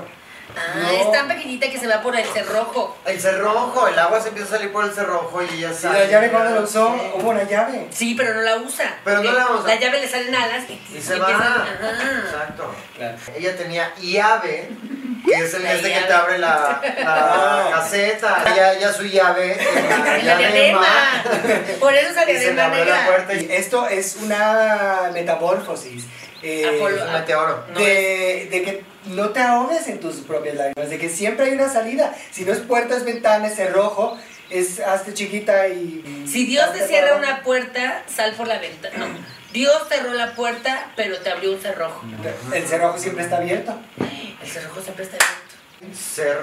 no. 0.80 0.88
es 0.90 1.12
tan 1.12 1.28
pequeñita 1.28 1.68
que 1.68 1.78
se 1.78 1.86
va 1.86 2.00
por 2.00 2.16
el 2.16 2.24
cerrojo. 2.24 2.96
El 3.04 3.20
cerrojo, 3.20 3.88
el 3.88 3.98
agua 3.98 4.20
se 4.20 4.28
empieza 4.28 4.54
a 4.54 4.56
salir 4.58 4.72
por 4.72 4.84
el 4.86 4.92
cerrojo 4.92 5.42
y 5.42 5.54
ella 5.58 5.70
¿Y 5.70 5.74
sale. 5.74 5.98
la 6.00 6.10
llave 6.10 6.30
cuando 6.30 6.54
lo 6.54 6.62
usó? 6.62 6.88
Hubo 7.14 7.30
una 7.30 7.42
llave. 7.42 7.88
Sí, 7.90 8.14
pero 8.16 8.32
no 8.34 8.40
la 8.40 8.56
usa. 8.56 8.98
Pero 9.04 9.16
no 9.18 9.22
Porque 9.22 9.38
la 9.38 9.50
usa. 9.50 9.74
La 9.74 9.80
llave 9.80 10.00
le 10.00 10.08
salen 10.08 10.34
alas 10.34 10.64
y, 10.70 10.96
Y 10.96 11.00
se 11.02 11.18
va. 11.18 11.30
Exacto. 11.30 12.74
Claro. 12.96 13.18
Ella 13.36 13.56
tenía 13.56 13.92
llave, 14.00 14.70
que 15.26 15.34
es 15.34 15.52
el 15.54 15.62
La 15.64 15.72
este 15.74 15.92
que 15.92 16.00
te 16.00 16.12
abre 16.12 16.38
la, 16.38 16.80
la 17.02 17.02
Ah. 17.06 17.68
caseta. 17.72 18.44
Ella, 18.50 18.78
ya 18.78 18.92
su 18.94 19.02
llave 19.04 19.58
la, 19.58 20.18
la 20.22 20.36
diadema. 20.38 20.86
Por 21.80 21.92
eso 21.94 22.12
Y 22.12 22.14
se 22.14 22.26
le 22.26 22.38
diadema 22.38 22.68
la 22.68 22.74
negra. 22.74 23.34
Y 23.34 23.44
y 23.44 23.52
esto 23.52 23.86
es 23.88 24.16
una 24.22 25.10
metamorfosis. 25.12 26.04
Eh, 26.46 26.66
Apolo- 26.80 26.96
es 26.96 27.02
un 27.02 27.12
meteoro. 27.12 27.64
No 27.72 27.80
de, 27.80 28.48
de 28.50 28.62
que 28.62 28.84
no 29.06 29.30
te 29.30 29.40
ahogues 29.40 29.86
en 29.88 30.00
tus 30.00 30.16
propias 30.16 30.56
lágrimas, 30.56 30.90
de 30.90 30.98
que 30.98 31.08
siempre 31.08 31.46
hay 31.46 31.52
una 31.52 31.68
salida. 31.68 32.14
Si 32.30 32.44
no 32.44 32.52
es 32.52 32.58
puertas, 32.60 33.04
ventanas, 33.04 33.54
cerrojo, 33.54 34.18
es 34.50 34.80
hazte 34.80 35.14
chiquita 35.14 35.68
y. 35.68 36.24
Si 36.30 36.46
Dios 36.46 36.72
te 36.72 36.86
cierra 36.86 37.16
una 37.16 37.42
puerta, 37.42 38.02
sal 38.14 38.32
por 38.36 38.46
la 38.46 38.58
ventana. 38.58 38.96
No. 38.98 39.06
Dios 39.52 39.74
cerró 39.88 40.12
la 40.12 40.34
puerta, 40.34 40.92
pero 40.96 41.18
te 41.18 41.30
abrió 41.30 41.52
un 41.52 41.60
cerrojo. 41.60 42.04
El 42.52 42.66
cerrojo 42.66 42.98
siempre 42.98 43.24
está 43.24 43.38
abierto. 43.38 43.74
El 44.42 44.48
cerrojo 44.50 44.80
siempre 44.82 45.04
está 45.04 45.16
abierto. 45.16 45.96
ser 45.96 46.36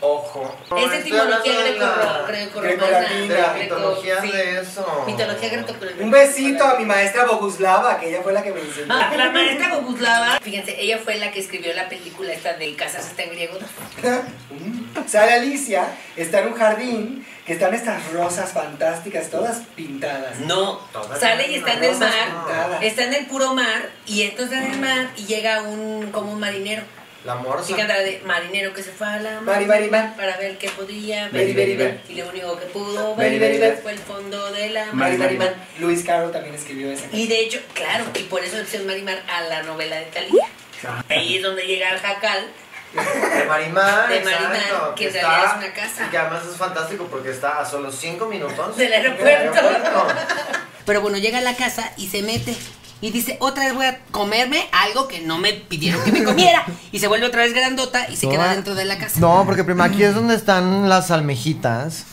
Ojo. 0.00 0.54
Es 0.64 0.70
No, 0.70 0.92
etimología 0.92 0.98
estoy 0.98 1.18
hablando 1.18 1.44
de 1.44 1.78
la- 1.78 2.26
greco- 2.28 2.60
greco-latina, 2.60 2.62
greco-romana. 2.62 3.18
de 3.18 3.28
la 3.42 3.52
greco- 3.54 3.74
mitología 3.76 4.20
sí. 4.22 4.30
de 4.30 4.60
eso. 4.60 5.04
Mitología 5.06 5.48
greco-romana. 5.48 5.96
Un 6.04 6.10
besito 6.12 6.64
a 6.64 6.74
mi 6.78 6.84
maestra 6.84 7.24
Boguslava, 7.24 7.98
que 7.98 8.08
ella 8.10 8.20
fue 8.22 8.32
la 8.32 8.42
que 8.42 8.52
me 8.52 8.60
enseñó. 8.60 8.86
Ah, 8.94 9.12
La 9.16 9.30
maestra 9.30 9.74
Boguslava, 9.74 10.38
fíjense, 10.40 10.80
ella 10.80 10.98
fue 11.02 11.16
la 11.16 11.32
que 11.32 11.40
escribió 11.40 11.74
la 11.74 11.88
película 11.88 12.32
esta 12.32 12.52
de 12.54 12.74
Casas 12.76 13.06
está 13.08 13.24
en 13.24 13.30
griego. 13.30 13.58
Sale 15.06 15.32
Alicia, 15.32 15.86
está 16.16 16.40
en 16.40 16.48
un 16.48 16.54
jardín, 16.54 17.26
que 17.46 17.54
están 17.54 17.72
estas 17.74 18.12
rosas 18.12 18.52
fantásticas, 18.52 19.30
todas 19.30 19.58
pintadas. 19.74 20.38
No, 20.40 20.76
Todas 20.92 21.18
sale 21.18 21.48
y 21.50 21.54
está 21.56 21.72
en 21.74 21.84
el 21.84 21.96
mar, 21.96 22.10
pintadas. 22.26 22.82
está 22.82 23.04
en 23.04 23.14
el 23.14 23.26
puro 23.26 23.54
mar, 23.54 23.88
y 24.06 24.22
entonces 24.22 24.58
en 24.58 24.72
el 24.72 24.78
mar 24.80 25.08
y 25.16 25.24
llega 25.24 25.62
un, 25.62 26.10
como 26.12 26.32
un 26.32 26.40
marinero. 26.40 26.82
La 27.24 27.34
morsa. 27.34 27.76
La 27.76 27.98
de 27.98 28.22
marinero 28.24 28.72
que 28.72 28.82
se 28.82 28.90
fue 28.92 29.06
a 29.06 29.18
la 29.18 29.40
mar. 29.40 30.14
para 30.16 30.36
ver 30.36 30.56
qué 30.56 30.68
podía 30.70 31.28
ver. 31.28 32.00
Y 32.08 32.14
lo 32.14 32.28
único 32.28 32.58
que 32.58 32.66
pudo 32.66 33.16
ver 33.16 33.78
fue 33.82 33.92
el 33.92 33.98
fondo 33.98 34.50
de 34.52 34.70
la. 34.70 34.86
Mar. 34.92 35.10
Luis 35.78 36.04
Carroll 36.04 36.32
también 36.32 36.54
escribió 36.54 36.90
esa. 36.92 37.06
Y 37.12 37.26
de 37.26 37.40
hecho, 37.40 37.60
claro, 37.74 38.04
y 38.14 38.22
por 38.24 38.42
eso 38.44 38.56
pusieron 38.58 38.86
Marimar 38.86 39.22
a 39.28 39.42
la 39.42 39.62
novela 39.64 39.96
de 39.96 40.04
Talía. 40.06 40.46
Ahí 41.08 41.36
es 41.36 41.42
donde 41.42 41.66
llega 41.66 41.90
el 41.90 41.98
jacal. 41.98 42.46
De 42.94 43.44
Marimar. 43.44 44.08
De 44.08 44.20
Marimar, 44.20 44.54
exacto, 44.56 44.94
que 44.94 45.08
en 45.08 45.16
está- 45.16 45.28
realidad 45.28 45.50
es 45.50 45.58
una 45.58 45.74
casa. 45.74 46.06
Y 46.06 46.10
que 46.10 46.18
además 46.18 46.42
es 46.46 46.56
fantástico 46.56 47.06
porque 47.10 47.30
está 47.30 47.58
a 47.60 47.64
solo 47.68 47.90
5 47.92 48.26
minutos 48.26 48.76
Del 48.76 48.92
aeropuerto. 48.92 49.58
aeropuerto. 49.58 50.14
Pero 50.86 51.00
bueno, 51.02 51.18
llega 51.18 51.38
a 51.38 51.42
la 51.42 51.54
casa 51.56 51.92
y 51.96 52.08
se 52.08 52.22
mete. 52.22 52.54
Y 53.00 53.10
dice, 53.12 53.36
otra 53.40 53.64
vez 53.64 53.74
voy 53.74 53.86
a 53.86 54.00
comerme 54.10 54.66
algo 54.72 55.06
que 55.06 55.20
no 55.20 55.38
me 55.38 55.52
pidieron 55.52 56.02
que 56.04 56.12
me 56.12 56.24
comiera. 56.24 56.66
Y 56.90 56.98
se 56.98 57.06
vuelve 57.06 57.26
otra 57.26 57.42
vez 57.42 57.52
grandota 57.52 58.08
y 58.10 58.16
se 58.16 58.28
queda 58.28 58.54
dentro 58.54 58.74
de 58.74 58.84
la 58.84 58.98
casa. 58.98 59.20
No, 59.20 59.44
porque 59.44 59.62
prima, 59.62 59.84
aquí 59.84 60.02
es 60.02 60.14
donde 60.14 60.34
están 60.34 60.88
las 60.88 61.10
almejitas. 61.10 62.04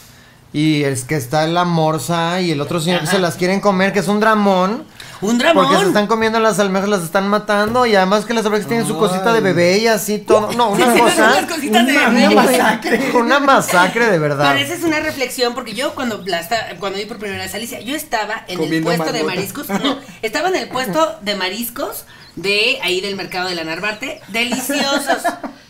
Y 0.54 0.84
es 0.84 1.04
que 1.04 1.16
está 1.16 1.48
la 1.48 1.66
morsa 1.66 2.42
y 2.42 2.52
el 2.52 2.62
otro 2.62 2.80
señor 2.80 3.02
que 3.02 3.08
se 3.08 3.20
las 3.20 3.36
quieren 3.36 3.60
comer, 3.62 3.94
que 3.94 4.00
es 4.00 4.08
un 4.08 4.20
dramón. 4.20 4.86
Un 5.22 5.38
dramón. 5.38 5.66
Porque 5.66 5.80
se 5.82 5.88
están 5.88 6.08
comiendo 6.08 6.40
las 6.40 6.60
almejas, 6.60 6.90
las 6.90 7.04
están 7.04 7.28
matando. 7.28 7.86
Y 7.86 7.96
además 7.96 8.26
que 8.26 8.34
las 8.34 8.46
almejas 8.46 8.68
tienen 8.68 8.86
su 8.88 8.98
cosita 8.98 9.34
de 9.34 9.42
bebé 9.42 9.78
y 9.78 9.88
así 9.88 10.20
todo. 10.20 10.52
No, 10.54 10.70
una 10.72 10.86
cosa. 10.94 11.34
De 11.62 11.70
Una- 11.70 11.84
bebé. 11.84 12.28
una 12.28 12.30
masacre. 12.32 13.12
Una 13.16 13.40
masacre 13.40 14.06
de 14.12 14.20
verdad. 14.20 14.52
Pero 14.54 14.66
esa 14.66 14.74
es 14.76 14.84
una 14.84 15.00
reflexión 15.00 15.54
porque 15.54 15.74
yo 15.74 15.96
cuando 15.96 16.22
la 16.26 16.42
cuando 16.80 16.98
vi 17.00 17.06
por 17.06 17.18
primera 17.18 17.44
vez 17.44 17.54
a 17.54 17.58
Alicia, 17.58 17.80
yo 17.82 17.96
estaba 17.96 18.44
en 18.48 18.58
Comiendo 18.58 18.92
el 18.92 18.98
puesto 18.98 19.14
de 19.14 19.24
mariscos, 19.24 19.70
no, 19.70 20.00
estaba 20.22 20.50
en 20.50 20.56
el 20.56 20.68
puesto 20.70 21.18
de 21.22 21.36
mariscos 21.36 22.06
de 22.36 22.80
ahí 22.84 23.02
del 23.02 23.16
mercado 23.16 23.48
de 23.50 23.56
la 23.56 23.64
Narvarte, 23.64 24.22
deliciosos. 24.28 25.24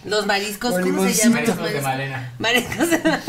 Los 0.05 0.25
mariscos, 0.27 0.73
¿cómo 0.79 1.03
se 1.03 1.13
llaman? 1.13 1.43
Mariscos 1.45 1.73
de 1.73 1.81
Malena. 1.81 2.33
Mariscos 2.37 2.89
de 2.91 2.97
Malena. 2.99 3.23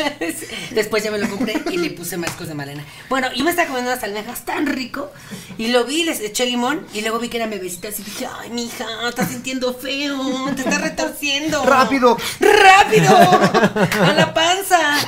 Después 0.73 1.03
ya 1.03 1.11
me 1.11 1.19
lo 1.19 1.29
compré 1.29 1.63
y 1.71 1.79
le 1.79 1.91
puse 1.91 2.19
mariscos 2.19 2.49
de 2.49 2.55
Malena. 2.55 2.85
Bueno, 3.09 3.33
yo 3.35 3.45
me 3.45 3.51
estaba 3.51 3.69
comiendo 3.69 3.91
unas 3.91 4.05
almejas 4.05 4.45
tan 4.45 4.67
rico 4.67 5.11
y 5.57 5.69
lo 5.69 5.85
vi, 5.85 6.05
les 6.05 6.21
eché 6.21 6.45
limón 6.45 6.87
y 6.93 7.01
luego 7.01 7.19
vi 7.19 7.29
que 7.29 7.39
eran 7.39 7.51
bebecitas 7.51 7.99
y 7.99 8.03
dije, 8.03 8.29
ay, 8.41 8.51
mija, 8.51 8.85
estás 9.09 9.31
sintiendo 9.31 9.73
feo, 9.75 10.19
te 10.55 10.63
estás 10.63 10.83
retorciendo. 10.83 11.65
Rápido. 11.65 12.19
¡Rápido! 12.41 13.17
¡A 13.17 14.13
la 14.15 14.35
panza! 14.35 14.99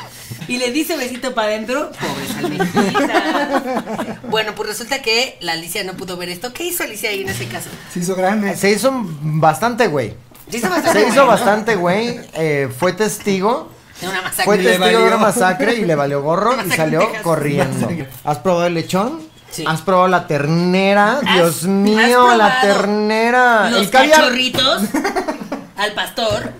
Y 0.46 0.56
le 0.56 0.70
dice 0.72 0.96
besito 0.96 1.34
para 1.34 1.48
adentro, 1.48 1.90
pobres 1.90 2.34
almejitas. 2.38 4.22
Bueno, 4.30 4.54
pues 4.54 4.70
resulta 4.70 5.02
que 5.02 5.36
la 5.40 5.52
Alicia 5.52 5.84
no 5.84 5.92
pudo 5.94 6.16
ver 6.16 6.30
esto. 6.30 6.54
¿Qué 6.54 6.64
hizo 6.64 6.84
Alicia 6.84 7.10
ahí 7.10 7.20
en 7.20 7.28
ese 7.28 7.46
caso? 7.46 7.68
Se 7.92 7.98
hizo 8.00 8.14
grande. 8.14 8.56
Se 8.56 8.70
hizo 8.70 8.90
bastante, 8.94 9.88
güey. 9.88 10.14
Se 10.50 10.56
hizo 10.58 10.68
bastante 10.70 10.92
Se 10.92 11.00
hizo 11.00 11.08
bueno, 11.08 11.22
¿no? 11.22 11.26
bastante, 11.28 11.76
güey. 11.76 12.20
Eh, 12.34 12.68
fue 12.78 12.92
testigo. 12.92 13.70
De 14.00 14.08
una 14.08 14.22
masacre. 14.22 14.44
Fue 14.44 14.58
testigo 14.58 14.86
de 15.00 15.06
una 15.06 15.16
masacre 15.16 15.74
y 15.74 15.84
le 15.84 15.94
valió 15.94 16.22
gorro 16.22 16.54
y 16.64 16.70
salió 16.70 17.00
corriendo. 17.22 17.74
Masacre. 17.86 18.08
¿Has 18.24 18.38
probado 18.38 18.66
el 18.66 18.74
lechón? 18.74 19.20
Sí. 19.50 19.64
¿Has 19.66 19.80
probado 19.80 20.08
la 20.08 20.26
ternera? 20.26 21.18
¿Has- 21.24 21.34
Dios 21.34 21.62
mío, 21.64 22.34
la 22.36 22.60
ternera. 22.60 23.70
Los 23.70 23.80
el 23.82 23.90
caviar. 23.90 24.20
cachorritos 24.20 24.82
al 25.76 25.92
pastor, 25.94 26.52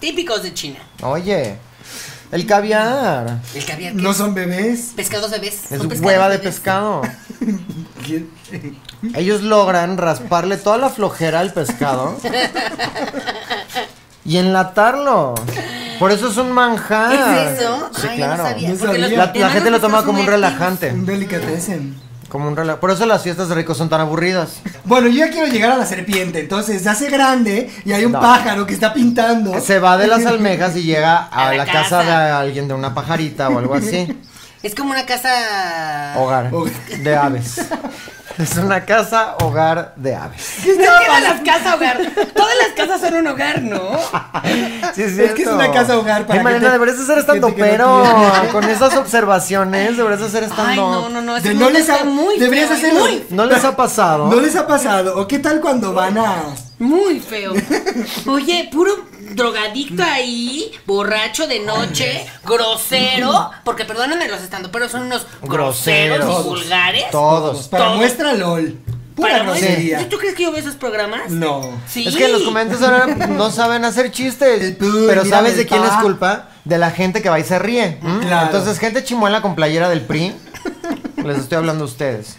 típicos 0.00 0.42
de 0.42 0.54
China. 0.54 0.78
Oye, 1.02 1.56
el 2.30 2.46
caviar. 2.46 3.38
El 3.54 3.64
caviar. 3.64 3.94
¿qué 3.94 4.00
No 4.02 4.14
son 4.14 4.32
bebés. 4.32 4.92
Pescados 4.96 5.30
bebés. 5.32 5.70
Es 5.72 5.78
son 5.78 5.88
pescados 5.88 6.00
hueva 6.00 6.28
de 6.28 6.38
bebés. 6.38 6.54
pescado. 6.54 7.02
Ellos 9.14 9.42
logran 9.42 9.96
rasparle 9.98 10.56
toda 10.56 10.78
la 10.78 10.88
flojera 10.90 11.40
al 11.40 11.52
pescado 11.52 12.16
y 14.24 14.36
enlatarlo. 14.36 15.34
Por 15.98 16.10
eso 16.12 16.28
es 16.30 16.36
un 16.36 16.52
manjar. 16.52 17.12
¿Es 17.12 17.60
eso? 17.60 17.90
Sí, 17.96 18.06
Ay, 18.10 18.18
yo 18.18 18.26
no 18.26 18.34
claro. 18.34 18.48
sabía. 18.50 18.68
No 18.70 18.74
Porque 18.76 18.98
los 18.98 19.10
sabía. 19.10 19.18
La, 19.18 19.26
la 19.40 19.50
gente 19.50 19.70
lo 19.70 19.76
enanos 19.76 19.80
toma 19.80 20.04
como 20.04 20.20
un 20.20 20.26
relajante. 20.26 20.90
Un 20.92 21.06
delicatessen. 21.06 22.00
Como 22.28 22.48
un 22.48 22.56
rela- 22.56 22.78
Por 22.78 22.90
eso 22.90 23.04
las 23.04 23.22
fiestas 23.22 23.48
de 23.50 23.54
ricos 23.56 23.76
son 23.76 23.88
tan 23.90 24.00
aburridas. 24.00 24.60
Bueno, 24.84 25.08
yo 25.08 25.18
ya 25.26 25.30
quiero 25.30 25.48
llegar 25.48 25.72
a 25.72 25.76
la 25.76 25.84
serpiente. 25.84 26.40
Entonces 26.40 26.82
se 26.82 26.88
hace 26.88 27.10
grande 27.10 27.70
y 27.84 27.92
hay 27.92 28.04
un 28.06 28.12
No. 28.12 28.20
pájaro 28.20 28.66
que 28.66 28.72
está 28.72 28.94
pintando. 28.94 29.60
Se 29.60 29.78
va 29.78 29.98
de 29.98 30.06
las 30.06 30.24
almejas 30.26 30.74
y 30.76 30.82
llega 30.82 31.28
a, 31.30 31.48
A 31.48 31.50
la 31.50 31.56
la, 31.58 31.66
casa. 31.66 31.98
casa. 31.98 32.02
de 32.02 32.12
alguien, 32.32 32.68
de 32.68 32.74
una 32.74 32.94
pajarita 32.94 33.48
o 33.50 33.58
algo 33.58 33.74
así. 33.74 34.08
Es 34.62 34.74
como 34.74 34.92
una 34.92 35.04
casa. 35.06 36.14
Hogar 36.16 36.48
Hogar. 36.54 36.72
de 36.98 37.16
aves. 37.16 37.60
Es 38.38 38.56
una 38.56 38.84
casa 38.86 39.36
hogar 39.42 39.92
de 39.96 40.14
aves. 40.14 40.54
¿Qué 40.64 40.74
todas 40.76 41.22
las 41.22 41.40
casas 41.42 41.74
hogar? 41.74 41.98
Todas 42.34 42.54
las 42.56 42.68
casas 42.74 43.00
son 43.00 43.14
un 43.14 43.26
hogar, 43.26 43.60
¿no? 43.60 43.90
Sí, 44.94 45.02
es, 45.02 45.18
Es 45.18 45.32
que 45.32 45.42
es 45.42 45.48
una 45.48 45.70
casa 45.70 45.98
hogar 45.98 46.26
para 46.26 46.38
Ay, 46.38 46.44
Mariana, 46.44 46.70
gente- 46.70 46.78
deberías 46.78 46.96
gente 47.06 47.20
estando 47.20 47.48
no 47.50 47.54
pero 47.54 48.02
tiene. 48.32 48.48
con 48.52 48.64
esas 48.70 48.94
observaciones, 48.96 49.96
deberías 49.98 50.20
de 50.20 50.30
ser 50.30 50.44
estando 50.44 50.66
Ay, 50.70 50.76
no, 50.76 51.08
no, 51.10 51.20
no. 51.20 51.40
De 51.40 51.52
no 51.54 51.68
les 51.70 51.90
ha- 51.90 52.04
muy 52.04 52.38
deberías 52.38 52.68
feo, 52.68 52.78
hacerlo. 52.78 53.00
Muy, 53.00 53.24
¿No 53.30 53.44
les 53.46 53.64
ha 53.64 53.76
pasado? 53.76 54.28
¿No 54.28 54.40
les 54.40 54.56
ha 54.56 54.66
pasado? 54.66 55.18
¿O 55.20 55.28
qué 55.28 55.38
tal 55.38 55.60
cuando 55.60 55.92
van 55.92 56.16
a... 56.16 56.42
muy 56.78 57.20
feo. 57.20 57.52
Oye, 58.26 58.68
puro 58.72 58.92
drogadicto 59.34 60.02
ahí, 60.02 60.72
borracho 60.86 61.46
de 61.46 61.60
noche, 61.60 62.26
grosero. 62.44 63.50
Porque 63.64 63.84
perdónenme 63.84 64.28
los 64.28 64.40
estando, 64.42 64.70
pero 64.70 64.88
son 64.88 65.02
unos 65.02 65.26
groseros, 65.42 66.18
Groseros. 66.18 66.40
y 66.44 66.48
vulgares. 66.48 67.10
Todos. 67.10 67.68
Para 67.68 67.84
Todos. 67.84 67.96
muestra 67.98 68.32
LOL. 68.34 68.76
Pura 69.14 69.32
Para 69.32 69.44
grosería. 69.44 70.08
¿Tú 70.08 70.16
crees 70.16 70.34
que 70.34 70.44
yo 70.44 70.52
veo 70.52 70.60
esos 70.60 70.74
programas? 70.76 71.30
No. 71.30 71.70
Sí. 71.86 72.08
Es 72.08 72.16
que 72.16 72.28
los 72.28 72.42
comentarios 72.44 72.82
ahora 72.88 73.06
no 73.28 73.50
saben 73.50 73.84
hacer 73.84 74.10
chistes. 74.10 74.76
Pero 74.78 75.24
¿sabes 75.26 75.56
de 75.56 75.66
quién 75.66 75.82
es 75.84 75.90
pa. 75.90 76.00
culpa? 76.00 76.48
De 76.64 76.78
la 76.78 76.90
gente 76.90 77.20
que 77.20 77.28
va 77.28 77.38
y 77.38 77.44
se 77.44 77.58
ríe. 77.58 77.98
Claro. 78.22 78.46
Entonces, 78.46 78.78
gente 78.78 79.04
chimuela 79.04 79.42
con 79.42 79.54
playera 79.54 79.90
del 79.90 80.00
PRI. 80.00 80.34
Les 81.24 81.38
estoy 81.38 81.58
hablando 81.58 81.84
a 81.84 81.86
ustedes. 81.88 82.36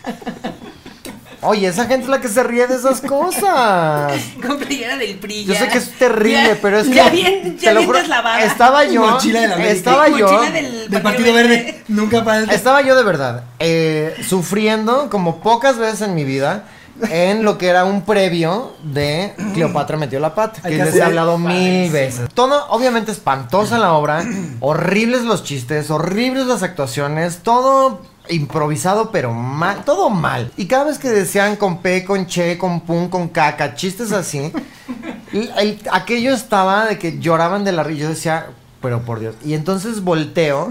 Oye, 1.43 1.67
esa 1.67 1.85
gente 1.85 2.03
es 2.05 2.09
la 2.09 2.21
que 2.21 2.27
se 2.27 2.43
ríe 2.43 2.67
de 2.67 2.75
esas 2.75 3.01
cosas. 3.01 4.13
Con 4.45 4.57
playera 4.57 4.97
del 4.97 5.17
PRI. 5.17 5.45
Yo 5.45 5.55
sé 5.55 5.67
que 5.67 5.77
es 5.77 5.91
terrible, 5.97 6.47
Ya- 6.47 6.59
pero 6.61 6.79
es 6.79 6.87
que. 6.87 6.95
Ya 6.95 7.09
bien, 7.09 7.57
ya 7.57 7.73
lo 7.73 7.81
bien 7.81 7.93
deslavada. 7.93 8.43
Estaba 8.43 8.83
yo. 8.85 9.01
Mochila 9.01 9.41
de 9.41 9.47
la 9.47 9.55
América. 9.55 9.75
Estaba 9.75 10.09
yo. 10.09 10.31
Mochila 10.31 10.51
del 10.51 10.89
Del 10.89 11.01
Partido 11.01 11.33
Verde. 11.33 11.83
Nunca 11.87 12.23
falta. 12.23 12.53
Estaba 12.53 12.81
yo 12.81 12.95
de 12.95 13.03
verdad 13.03 13.43
eh, 13.59 14.15
sufriendo 14.27 15.09
como 15.09 15.41
pocas 15.41 15.77
veces 15.77 16.01
en 16.01 16.15
mi 16.15 16.23
vida 16.23 16.65
en 17.09 17.43
lo 17.43 17.57
que 17.57 17.67
era 17.67 17.85
un 17.85 18.03
previo 18.03 18.73
de 18.83 19.33
Cleopatra 19.53 19.97
metió 19.97 20.19
la 20.19 20.35
pata, 20.35 20.61
que 20.61 20.69
que 20.77 20.83
les 20.85 20.95
he 20.95 21.01
hablado 21.01 21.37
mil 21.37 21.91
veces. 21.91 22.29
Todo 22.33 22.67
obviamente 22.69 23.11
espantosa 23.11 23.77
la 23.79 23.93
obra, 23.93 24.23
horribles 24.59 25.23
los 25.23 25.43
chistes, 25.43 25.89
horribles 25.89 26.45
las 26.45 26.61
actuaciones, 26.63 27.39
todo 27.39 28.01
improvisado 28.29 29.11
pero 29.11 29.33
mal, 29.33 29.83
todo 29.85 30.09
mal. 30.09 30.51
Y 30.57 30.65
cada 30.67 30.85
vez 30.85 30.97
que 30.97 31.09
decían 31.09 31.55
con 31.55 31.81
P, 31.81 32.03
con 32.05 32.25
Che, 32.27 32.57
con 32.57 32.81
Pum, 32.81 33.09
con 33.09 33.27
caca, 33.29 33.75
chistes 33.75 34.11
así, 34.11 34.51
el- 35.33 35.81
aquello 35.91 36.33
estaba 36.33 36.85
de 36.85 36.97
que 36.99 37.19
lloraban 37.19 37.63
de 37.63 37.71
la 37.71 37.83
risa. 37.83 38.01
Yo 38.03 38.09
decía, 38.09 38.47
pero 38.81 39.01
por 39.03 39.19
Dios. 39.19 39.35
Y 39.45 39.53
entonces 39.53 40.01
volteo 40.03 40.69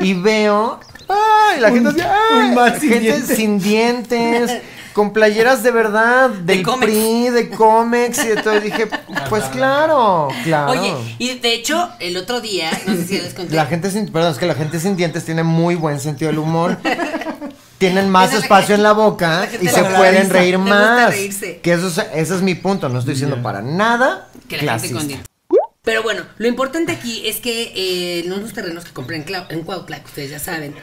y 0.00 0.14
veo. 0.14 0.80
¡Ay! 1.08 1.60
La 1.60 1.68
Un- 1.68 1.74
gente 1.74 1.88
decía, 1.92 2.12
¡ay! 2.32 2.48
un 2.48 2.54
mal 2.54 2.80
sin 2.80 2.90
gente 2.90 3.20
sin 3.36 3.58
dientes. 3.60 4.60
Con 4.96 5.12
playeras 5.12 5.62
de 5.62 5.72
verdad, 5.72 6.30
del 6.30 6.62
cómics. 6.62 6.86
PRI, 6.90 7.28
de 7.28 7.50
cómics 7.50 8.24
y 8.24 8.28
de 8.28 8.36
todo. 8.36 8.56
Y 8.56 8.60
dije, 8.60 8.88
pues 9.28 9.44
claro, 9.44 10.28
claro. 10.42 10.70
Oye, 10.72 10.94
y 11.18 11.38
de 11.38 11.52
hecho, 11.52 11.90
el 12.00 12.16
otro 12.16 12.40
día, 12.40 12.70
no 12.86 12.94
sé 12.96 13.04
si 13.06 13.18
les 13.18 13.34
conté. 13.34 13.54
La 13.54 13.66
gente 13.66 13.90
sin, 13.90 14.10
perdón, 14.10 14.32
es 14.32 14.38
que 14.38 14.46
la 14.46 14.54
gente 14.54 14.80
sin 14.80 14.96
dientes 14.96 15.22
tiene 15.26 15.42
muy 15.42 15.74
buen 15.74 16.00
sentido 16.00 16.30
del 16.30 16.38
humor. 16.38 16.78
Tienen 17.78 18.08
más 18.08 18.32
espacio 18.32 18.74
en 18.74 18.82
la 18.82 18.92
boca 18.92 19.46
la 19.60 19.62
y 19.62 19.68
se 19.68 19.84
pueden 19.84 20.30
reír 20.30 20.56
más. 20.56 21.10
reírse. 21.10 21.60
Que 21.62 21.74
eso 21.74 21.88
es, 21.88 21.98
ese 22.14 22.34
es 22.36 22.40
mi 22.40 22.54
punto. 22.54 22.88
No 22.88 22.98
estoy 23.00 23.12
diciendo 23.12 23.42
para 23.42 23.60
nada 23.60 24.28
que 24.48 24.62
la 24.62 24.78
gente 24.78 24.94
con. 24.94 25.58
Pero 25.82 26.02
bueno, 26.02 26.22
lo 26.38 26.48
importante 26.48 26.90
aquí 26.92 27.22
es 27.28 27.36
que 27.36 27.72
eh, 27.76 28.20
en 28.24 28.32
unos 28.32 28.54
terrenos 28.54 28.84
que 28.86 28.92
compré 28.92 29.16
en, 29.18 29.26
Clau- 29.26 29.44
en 29.50 29.60
Cuautla, 29.60 30.00
que 30.00 30.06
ustedes 30.06 30.30
ya 30.30 30.38
saben, 30.38 30.74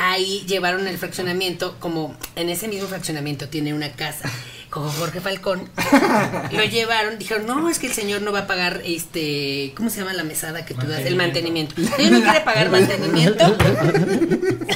ahí 0.00 0.44
llevaron 0.46 0.88
el 0.88 0.96
fraccionamiento, 0.96 1.76
como 1.78 2.16
en 2.34 2.48
ese 2.48 2.68
mismo 2.68 2.88
fraccionamiento 2.88 3.48
tiene 3.48 3.74
una 3.74 3.92
casa 3.92 4.30
Cojo 4.70 4.88
Jorge 5.00 5.20
Falcón, 5.20 5.68
lo 6.52 6.64
llevaron, 6.64 7.18
dijeron, 7.18 7.44
no, 7.44 7.68
es 7.68 7.80
que 7.80 7.88
el 7.88 7.92
señor 7.92 8.22
no 8.22 8.30
va 8.30 8.40
a 8.40 8.46
pagar, 8.46 8.82
este, 8.84 9.72
¿cómo 9.76 9.90
se 9.90 9.98
llama 9.98 10.12
la 10.12 10.22
mesada 10.22 10.64
que 10.64 10.74
tú 10.74 10.86
das? 10.86 11.00
El 11.00 11.16
mantenimiento. 11.16 11.74
El 11.76 11.88
señor 11.88 12.12
no 12.12 12.22
quiere 12.22 12.40
pagar 12.42 12.70
mantenimiento. 12.70 13.44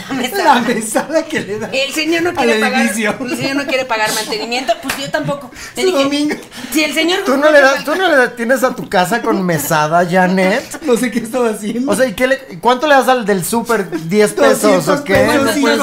La 0.09 0.15
mesada. 0.15 0.55
La 0.57 0.61
mesada 0.63 1.25
que 1.25 1.41
le 1.41 1.59
da. 1.61 1.71
El 1.73 1.93
señor 1.93 2.23
no 2.23 2.35
quiere 2.35 2.59
pagar, 2.59 2.83
el 2.83 2.95
señor 2.95 3.57
no 3.57 3.67
quiere 3.67 3.85
pagar 3.85 4.13
mantenimiento, 4.13 4.73
pues 4.83 4.97
yo 4.99 5.11
tampoco. 5.11 5.51
Le 5.77 5.85
dije, 5.85 6.03
domingo. 6.03 6.37
Si 6.73 6.83
el 6.83 6.93
señor 6.93 7.21
¿Tú 7.25 7.37
no, 7.37 7.51
le 7.53 7.61
das, 7.61 7.85
¿Tú 7.85 7.95
no 7.95 8.09
le 8.09 8.29
tienes 8.29 8.65
a 8.65 8.75
tu 8.75 8.89
casa 8.89 9.23
con 9.23 9.45
mesada, 9.45 10.05
Janet? 10.09 10.83
No 10.85 10.97
sé 10.97 11.11
qué 11.11 11.21
estaba 11.21 11.51
haciendo. 11.51 11.91
O 11.91 11.95
sea, 11.95 12.07
¿y 12.07 12.15
qué 12.15 12.27
le, 12.27 12.39
cuánto 12.61 12.89
le 12.89 12.95
das 12.95 13.09
al 13.09 13.25
del 13.25 13.45
súper? 13.45 13.91
¿10 13.91 14.09
pesos 14.35 14.85
200 14.87 14.89
o 14.89 15.05
qué? 15.05 15.15
pesos, 15.15 15.45
No 15.45 15.53
sí, 15.53 15.61
puede 15.61 15.79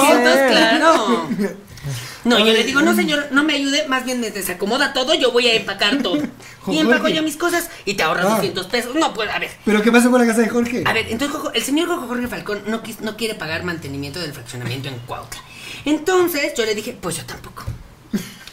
¿no? 2.23 2.39
yo 2.39 2.45
le 2.45 2.63
digo, 2.63 2.81
no 2.81 2.95
señor, 2.95 3.27
no 3.31 3.43
me 3.43 3.53
ayude, 3.53 3.87
más 3.87 4.05
bien 4.05 4.19
me 4.19 4.31
desacomoda 4.31 4.93
todo, 4.93 5.13
yo 5.13 5.31
voy 5.31 5.47
a 5.47 5.53
empacar 5.55 6.01
todo. 6.01 6.21
Y 6.67 6.77
empaco 6.77 7.07
yo 7.09 7.23
mis 7.23 7.37
cosas 7.37 7.71
y 7.85 7.95
te 7.95 8.03
ahorras 8.03 8.25
Ah. 8.27 8.35
200 8.35 8.67
pesos. 8.67 8.93
No, 8.95 9.15
pues, 9.15 9.27
a 9.31 9.39
ver. 9.39 9.49
¿Pero 9.65 9.81
qué 9.81 9.91
pasó 9.91 10.11
con 10.11 10.21
la 10.21 10.27
casa 10.27 10.41
de 10.41 10.49
Jorge? 10.49 10.83
A 10.85 10.93
ver, 10.93 11.07
entonces 11.09 11.39
el 11.55 11.63
señor 11.63 11.87
Jorge 11.87 12.27
Falcón 12.27 12.61
no, 12.67 12.83
no 13.01 13.17
quiere 13.17 13.33
pagar 13.33 13.63
mantenimiento 13.63 14.19
del 14.19 14.31
fraccionamiento 14.31 14.87
en 14.87 14.99
Cuautla. 14.99 15.41
Entonces 15.85 16.53
yo 16.55 16.63
le 16.65 16.75
dije, 16.75 16.95
pues 16.99 17.17
yo 17.17 17.25
tampoco. 17.25 17.63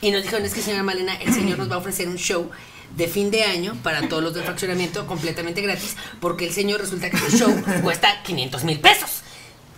Y 0.00 0.10
nos 0.10 0.22
dijeron, 0.22 0.46
es 0.46 0.54
que 0.54 0.62
señora 0.62 0.82
Malena, 0.84 1.16
el 1.16 1.34
señor 1.34 1.58
nos 1.58 1.70
va 1.70 1.74
a 1.74 1.78
ofrecer 1.78 2.08
un 2.08 2.16
show 2.16 2.50
de 2.96 3.08
fin 3.08 3.30
de 3.30 3.44
año 3.44 3.76
para 3.82 4.08
todos 4.08 4.22
los 4.22 4.32
del 4.32 4.44
fraccionamiento 4.44 5.06
completamente 5.06 5.60
gratis, 5.60 5.96
porque 6.20 6.46
el 6.46 6.54
señor 6.54 6.80
resulta 6.80 7.10
que 7.10 7.18
su 7.18 7.36
show 7.36 7.62
cuesta 7.82 8.22
500 8.22 8.64
mil 8.64 8.80
pesos, 8.80 9.22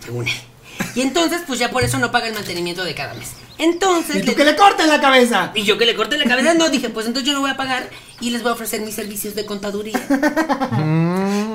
según 0.03 0.27
él. 0.27 0.33
Y 0.95 1.01
entonces, 1.01 1.41
pues 1.45 1.59
ya 1.59 1.69
por 1.69 1.83
eso 1.83 1.97
no 1.99 2.11
paga 2.11 2.27
el 2.27 2.33
mantenimiento 2.33 2.83
de 2.85 2.95
cada 2.95 3.13
mes. 3.15 3.31
Entonces... 3.61 4.17
¿Y 4.17 4.19
tú 4.21 4.31
le- 4.31 4.35
que 4.35 4.43
le 4.43 4.55
cortes 4.55 4.87
la 4.87 4.99
cabeza? 4.99 5.51
y 5.55 5.63
yo 5.63 5.77
que 5.77 5.85
le 5.85 5.95
corte 5.95 6.17
la 6.17 6.25
cabeza, 6.25 6.53
no, 6.55 6.69
dije, 6.69 6.89
pues 6.89 7.05
entonces 7.07 7.27
yo 7.27 7.33
no 7.33 7.41
voy 7.41 7.51
a 7.51 7.57
pagar 7.57 7.89
y 8.19 8.31
les 8.31 8.41
voy 8.43 8.49
a 8.51 8.53
ofrecer 8.55 8.81
mis 8.81 8.95
servicios 8.95 9.35
de 9.35 9.45
contaduría. 9.45 9.99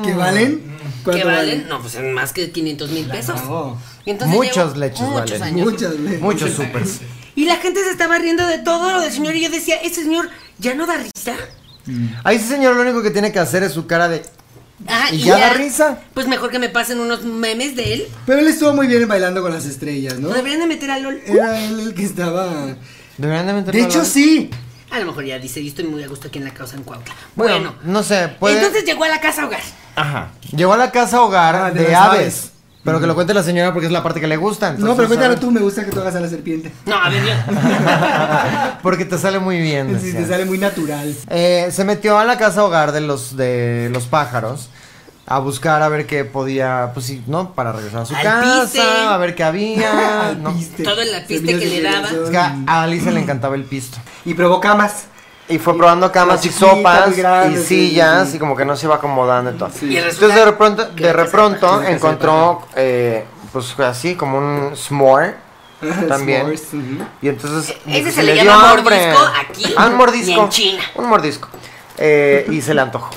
¿Qué 0.04 0.14
valen? 0.14 0.76
¿Qué 1.04 1.10
¿Cuánto 1.12 1.26
valen? 1.26 1.68
No, 1.68 1.80
pues 1.80 1.98
más 2.00 2.32
que 2.32 2.50
500 2.50 2.90
mil 2.90 3.06
pesos. 3.06 3.42
No. 3.44 3.78
Y 4.04 4.10
entonces 4.10 4.36
Muchos 4.36 4.76
leches 4.76 5.00
muchos 5.02 5.38
valen. 5.38 5.42
años. 5.42 5.72
Muchas 5.72 6.02
veces. 6.02 6.20
Muchos 6.20 6.50
supers. 6.52 7.00
Y 7.34 7.44
la 7.44 7.56
gente 7.56 7.82
se 7.84 7.90
estaba 7.90 8.18
riendo 8.18 8.46
de 8.46 8.58
todo 8.58 8.90
lo 8.92 9.00
del 9.00 9.12
señor 9.12 9.34
y 9.36 9.42
yo 9.42 9.50
decía, 9.50 9.76
ese 9.76 10.02
señor 10.02 10.28
ya 10.58 10.74
no 10.74 10.86
da 10.86 10.96
risa. 10.96 11.34
Ahí 12.24 12.36
ese 12.36 12.48
señor 12.48 12.74
lo 12.76 12.82
único 12.82 13.02
que 13.02 13.10
tiene 13.10 13.30
que 13.32 13.38
hacer 13.38 13.62
es 13.62 13.72
su 13.72 13.86
cara 13.86 14.08
de... 14.08 14.22
Ah, 14.86 15.08
¿Y 15.10 15.18
ya 15.18 15.38
da 15.38 15.52
risa? 15.54 15.98
Pues 16.12 16.26
mejor 16.28 16.50
que 16.50 16.58
me 16.58 16.68
pasen 16.68 17.00
unos 17.00 17.24
memes 17.24 17.76
de 17.76 17.94
él. 17.94 18.06
Pero 18.26 18.40
él 18.40 18.48
estuvo 18.48 18.72
muy 18.74 18.86
bien 18.86 19.02
en 19.02 19.08
bailando 19.08 19.40
con 19.42 19.52
las 19.52 19.64
estrellas, 19.64 20.18
¿no? 20.18 20.28
Deberían 20.28 20.60
de 20.60 20.66
meter 20.66 20.90
a 20.90 20.98
LOL. 20.98 21.20
Era 21.26 21.64
él 21.64 21.80
el 21.80 21.94
que 21.94 22.04
estaba. 22.04 22.76
Deberían 23.16 23.46
de 23.46 23.52
meterlo 23.54 23.80
De 23.80 23.86
hecho, 23.86 24.04
sí. 24.04 24.50
A 24.90 24.98
lo 25.00 25.06
mejor 25.06 25.24
ya 25.24 25.38
dice, 25.38 25.62
yo 25.62 25.68
estoy 25.68 25.84
muy 25.86 26.02
a 26.04 26.08
gusto 26.08 26.28
aquí 26.28 26.38
en 26.38 26.44
la 26.44 26.52
causa 26.54 26.76
en 26.76 26.82
Cuautla. 26.84 27.14
Bueno, 27.34 27.54
Bueno, 27.54 27.74
no 27.84 28.02
sé, 28.02 28.28
puede... 28.38 28.56
entonces 28.58 28.84
llegó 28.84 29.04
a 29.04 29.08
la 29.08 29.20
casa 29.20 29.46
hogar. 29.46 29.60
Ajá. 29.96 30.30
Llegó 30.54 30.74
a 30.74 30.76
la 30.76 30.90
casa 30.92 31.22
hogar 31.22 31.54
Ah, 31.56 31.70
de 31.70 31.82
de, 31.82 31.90
las 31.92 32.00
aves. 32.02 32.20
aves. 32.20 32.50
Pero 32.86 33.00
que 33.00 33.06
lo 33.06 33.14
cuente 33.14 33.34
la 33.34 33.42
señora 33.42 33.72
porque 33.72 33.86
es 33.86 33.92
la 33.92 34.02
parte 34.02 34.20
que 34.20 34.26
le 34.28 34.36
gusta. 34.36 34.72
No, 34.72 34.94
pero 34.96 35.08
cuéntalo 35.08 35.34
¿sabes? 35.34 35.40
tú, 35.40 35.50
me 35.50 35.60
gusta 35.60 35.84
que 35.84 35.90
tú 35.90 36.00
hagas 36.00 36.14
a 36.14 36.20
la 36.20 36.28
serpiente. 36.28 36.72
No, 36.86 36.96
a 36.96 37.08
ver, 37.10 37.22
yo. 37.24 37.32
porque 38.82 39.04
te 39.04 39.18
sale 39.18 39.40
muy 39.40 39.60
bien. 39.60 39.98
Sí, 40.00 40.12
te 40.12 40.24
sale 40.26 40.44
muy 40.44 40.56
natural. 40.58 41.14
Eh, 41.28 41.68
se 41.72 41.84
metió 41.84 42.16
a 42.18 42.24
la 42.24 42.38
casa 42.38 42.64
hogar 42.64 42.92
de 42.92 43.00
los 43.00 43.36
de 43.36 43.90
los 43.92 44.04
pájaros 44.04 44.68
a 45.26 45.40
buscar 45.40 45.82
a 45.82 45.88
ver 45.88 46.06
qué 46.06 46.24
podía, 46.24 46.92
pues 46.94 47.06
sí, 47.06 47.22
¿no? 47.26 47.52
Para 47.54 47.72
regresar 47.72 48.02
a 48.02 48.06
su 48.06 48.14
Al 48.14 48.22
casa, 48.22 48.62
piste. 48.62 48.80
a 48.80 49.16
ver 49.16 49.34
qué 49.34 49.42
había. 49.42 50.34
¿no? 50.40 50.54
Todo 50.84 51.02
el 51.02 51.24
piste 51.26 51.58
que 51.58 51.66
le 51.66 51.82
daba. 51.82 52.08
Es 52.08 52.30
que 52.30 52.36
a 52.38 52.82
Alicia 52.82 53.10
le 53.10 53.20
encantaba 53.20 53.56
el 53.56 53.64
pisto. 53.64 53.98
Y 54.24 54.34
probó 54.34 54.60
camas. 54.60 55.06
Y 55.48 55.58
fue 55.58 55.76
probando 55.76 56.10
camas 56.10 56.44
y 56.44 56.50
sopas 56.50 57.16
grande, 57.16 57.60
y 57.60 57.64
sillas 57.64 58.30
sí. 58.30 58.36
y 58.36 58.38
como 58.40 58.56
que 58.56 58.64
no 58.64 58.74
se 58.76 58.86
iba 58.86 58.96
acomodando 58.96 59.52
y 59.52 59.54
todo. 59.54 59.70
Sí. 59.70 59.86
Y 59.86 60.00
resulta 60.00 60.26
Entonces 60.26 60.36
de 60.36 60.44
repronto, 60.44 60.84
de 60.88 61.12
repronto 61.12 61.82
encontró 61.82 62.62
eh, 62.74 63.24
pues 63.52 63.78
así 63.80 64.16
como 64.16 64.38
un 64.38 64.76
s'more 64.76 65.36
también. 66.08 66.42
S'mores. 66.42 66.64
Y 67.22 67.28
entonces 67.28 67.76
Ese 67.86 68.10
se 68.10 68.22
le 68.24 68.34
llama 68.36 68.74
mordisco 68.74 69.18
aquí 69.40 69.74
Ah, 69.76 69.86
un 69.86 69.94
mordisco. 69.96 70.30
y 70.30 70.34
en 70.34 70.48
China. 70.48 70.82
Un 70.96 71.08
mordisco. 71.08 71.48
Eh, 71.98 72.46
y 72.50 72.60
se 72.60 72.74
le 72.74 72.80
antojó. 72.80 73.10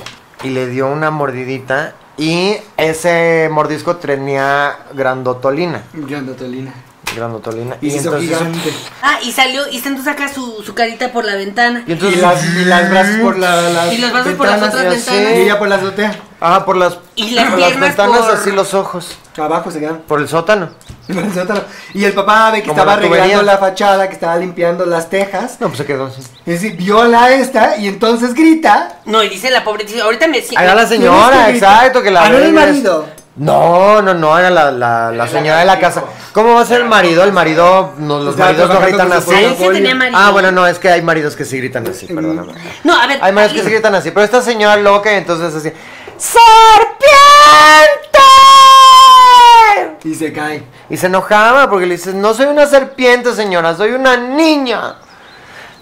Y 0.43 0.49
le 0.49 0.67
dio 0.67 0.87
una 0.87 1.09
mordidita. 1.09 1.95
Y 2.17 2.57
ese 2.77 3.49
mordisco 3.51 3.95
tenía 3.95 4.77
grandotolina. 4.93 5.83
Grandotolina. 5.93 6.73
Grandotolina. 7.15 7.75
Y 7.81 7.87
hizo 7.87 7.97
entonces. 8.15 8.29
gigante. 8.37 8.73
Ah, 9.01 9.19
y 9.23 9.31
salió, 9.31 9.67
y 9.69 9.77
entonces 9.77 10.05
saca 10.05 10.31
su, 10.33 10.61
su 10.63 10.73
carita 10.73 11.11
por 11.11 11.25
la 11.25 11.35
ventana. 11.35 11.83
Y 11.85 11.89
Y, 11.89 11.93
entonces. 11.93 12.21
las, 12.21 12.45
y 12.45 12.65
las 12.65 12.89
brazos 12.89 13.15
por 13.21 13.37
la, 13.37 13.61
las 13.69 13.93
Y 13.93 13.97
los 13.97 14.11
brazos 14.11 14.33
por 14.33 14.47
las 14.47 14.61
otras 14.61 14.83
y 14.83 14.87
ventanas. 14.87 15.31
Y 15.35 15.41
ella 15.41 15.59
por 15.59 15.67
la 15.67 15.75
azotea. 15.75 16.15
Ah, 16.41 16.65
por 16.65 16.77
las. 16.77 16.97
Y 17.15 17.31
las 17.31 17.49
por 17.49 17.59
las 17.59 17.79
ventanas, 17.79 18.19
por- 18.19 18.31
así 18.35 18.51
los 18.51 18.73
ojos. 18.73 19.17
Abajo 19.37 19.71
se 19.71 19.79
quedan. 19.79 19.99
Por 19.99 20.19
el 20.21 20.27
sótano. 20.27 20.69
Por 21.07 21.23
el 21.23 21.33
sótano. 21.33 21.61
Y 21.93 22.03
el 22.05 22.13
papá 22.13 22.51
ve 22.51 22.61
que 22.61 22.67
Como 22.67 22.79
estaba 22.79 22.93
arreglando 22.93 23.41
la 23.41 23.57
fachada, 23.57 24.07
que 24.07 24.13
estaba 24.13 24.35
limpiando 24.37 24.85
las 24.85 25.09
tejas. 25.09 25.57
No, 25.59 25.67
pues 25.67 25.77
se 25.79 25.85
quedó 25.85 26.05
así. 26.07 26.21
Y 26.45 26.51
dice, 26.51 26.69
viola 26.71 27.31
esta 27.31 27.77
y 27.77 27.87
entonces 27.87 28.33
grita. 28.33 28.99
No, 29.05 29.23
y 29.23 29.29
dice 29.29 29.49
la 29.49 29.63
pobre, 29.63 29.85
dice, 29.85 30.01
ahorita 30.01 30.27
me 30.27 30.41
siento. 30.41 30.59
Ahí 30.59 30.75
la 30.75 30.85
señora, 30.87 31.45
¿Quién 31.45 31.55
es 31.55 31.61
exacto, 31.63 32.01
que 32.03 32.11
la 32.11 32.23
Ah, 32.25 32.29
no 32.29 32.37
el 32.37 32.53
marido. 32.53 33.05
No, 33.39 34.01
no, 34.01 34.13
no, 34.13 34.37
era 34.37 34.49
la, 34.49 34.69
la, 34.69 35.11
la 35.13 35.27
señora 35.27 35.59
de 35.59 35.65
la 35.65 35.79
casa. 35.79 36.03
¿Cómo 36.33 36.55
va 36.55 36.61
a 36.61 36.65
ser 36.65 36.81
el 36.81 36.89
marido? 36.89 37.23
El 37.23 37.31
marido, 37.31 37.93
no, 37.97 38.19
los 38.19 38.31
Estaba 38.31 38.49
maridos 38.51 38.67
no 38.67 38.75
trabajando 38.75 38.97
gritan 38.97 39.09
con 39.09 39.21
su 39.23 39.31
así. 39.31 39.45
Ahí 39.45 39.55
sí 39.57 39.69
tenía 39.71 39.95
marido. 39.95 40.19
Ah, 40.21 40.31
bueno, 40.31 40.51
no, 40.51 40.67
es 40.67 40.77
que 40.77 40.89
hay 40.89 41.01
maridos 41.01 41.37
que 41.37 41.45
sí 41.45 41.57
gritan 41.57 41.87
así, 41.87 42.05
perdóname. 42.07 42.51
No, 42.83 43.01
a 43.01 43.07
ver. 43.07 43.17
Hay 43.21 43.31
maridos 43.31 43.55
que 43.55 43.63
sí 43.63 43.69
gritan 43.73 43.95
así, 43.95 44.11
pero 44.11 44.25
esta 44.25 44.41
señora 44.41 44.75
loca, 44.75 45.13
entonces 45.13 45.55
así. 45.55 45.71
¡Serpiente! 46.17 46.49
Y 50.03 50.15
se 50.15 50.33
cae. 50.33 50.63
Y 50.89 50.97
se 50.97 51.07
enojaba 51.07 51.69
porque 51.69 51.85
le 51.85 51.95
dices, 51.95 52.13
no 52.13 52.33
soy 52.33 52.47
una 52.47 52.65
serpiente, 52.65 53.33
señora, 53.33 53.73
soy 53.75 53.91
una 53.91 54.17
niña. 54.17 54.95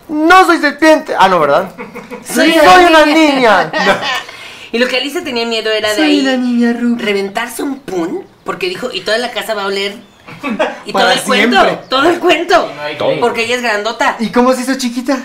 No 0.09 0.45
soy 0.45 0.59
serpiente. 0.59 1.15
Ah, 1.17 1.27
no, 1.27 1.39
¿verdad? 1.39 1.69
Soy 2.23 2.51
Sí, 2.51 2.59
una 2.59 2.71
soy 2.71 2.85
una 2.85 3.05
niña. 3.05 3.71
Y 4.71 4.79
lo 4.79 4.87
que 4.87 4.97
Alicia 4.97 5.23
tenía 5.23 5.45
miedo 5.45 5.71
era 5.71 5.89
de 5.89 5.95
Soy 5.95 6.27
ahí 6.27 6.37
niña 6.37 6.73
rubia. 6.73 7.05
reventarse 7.05 7.63
un 7.63 7.79
pun, 7.79 8.23
porque 8.43 8.67
dijo, 8.69 8.89
y 8.93 9.01
toda 9.01 9.17
la 9.17 9.31
casa 9.31 9.53
va 9.53 9.63
a 9.63 9.67
oler. 9.67 9.95
Y 10.85 10.91
todo 10.91 11.09
el 11.11 11.21
cuento, 11.21 11.79
todo 11.89 12.09
el 12.09 12.19
cuento. 12.19 12.71
Porque 13.19 13.45
ella 13.45 13.55
es 13.55 13.61
grandota. 13.61 14.17
¿Y 14.19 14.29
cómo 14.29 14.53
se 14.53 14.61
hizo 14.61 14.75
chiquita? 14.75 15.17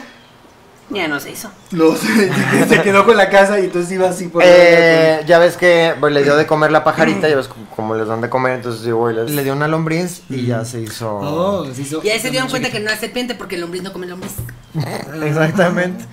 Ya 0.90 1.08
no 1.08 1.18
se 1.20 1.30
hizo. 1.30 1.50
No, 1.70 1.96
se, 1.96 2.68
se 2.68 2.82
quedó 2.82 3.06
con 3.06 3.16
la 3.16 3.30
casa 3.30 3.58
y 3.58 3.64
entonces 3.64 3.90
iba 3.92 4.10
así 4.10 4.28
por 4.28 4.42
Eh, 4.44 5.22
ya 5.26 5.38
ves 5.38 5.56
que 5.56 5.94
pues, 5.98 6.12
le 6.12 6.22
dio 6.22 6.36
de 6.36 6.46
comer 6.46 6.70
la 6.70 6.84
pajarita, 6.84 7.28
ya 7.30 7.36
ves 7.36 7.48
como, 7.74 7.94
les 7.94 8.06
dan 8.06 8.20
de 8.20 8.28
comer, 8.28 8.52
entonces 8.56 8.82
llegó 8.84 9.10
y 9.10 9.14
les- 9.14 9.30
le 9.30 9.42
dio 9.42 9.54
una 9.54 9.68
lombriz 9.68 10.20
y 10.28 10.46
ya 10.46 10.64
se 10.66 10.82
hizo. 10.82 11.16
Oh, 11.16 11.66
se 11.72 11.80
hizo. 11.82 12.00
Y 12.04 12.10
ahí 12.10 12.20
se 12.20 12.30
dieron 12.30 12.50
cuenta 12.50 12.70
que 12.70 12.78
no 12.78 12.90
era 12.90 13.00
serpiente 13.00 13.34
porque 13.34 13.54
el 13.54 13.62
lombriz 13.62 13.82
no 13.82 13.92
come 13.92 14.06
lombriz. 14.06 14.32
Exactamente. 15.24 16.04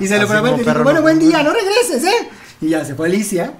Y 0.00 0.08
se 0.08 0.18
lo 0.18 0.26
probó 0.26 0.48
y 0.48 0.58
dijo, 0.60 0.72
bueno, 0.82 0.94
no 0.94 1.02
buen 1.02 1.18
día, 1.18 1.42
no 1.42 1.52
regreses, 1.52 2.02
¿eh? 2.04 2.28
Y 2.62 2.68
ya 2.70 2.84
se 2.84 2.94
fue 2.94 3.08
Alicia 3.08 3.52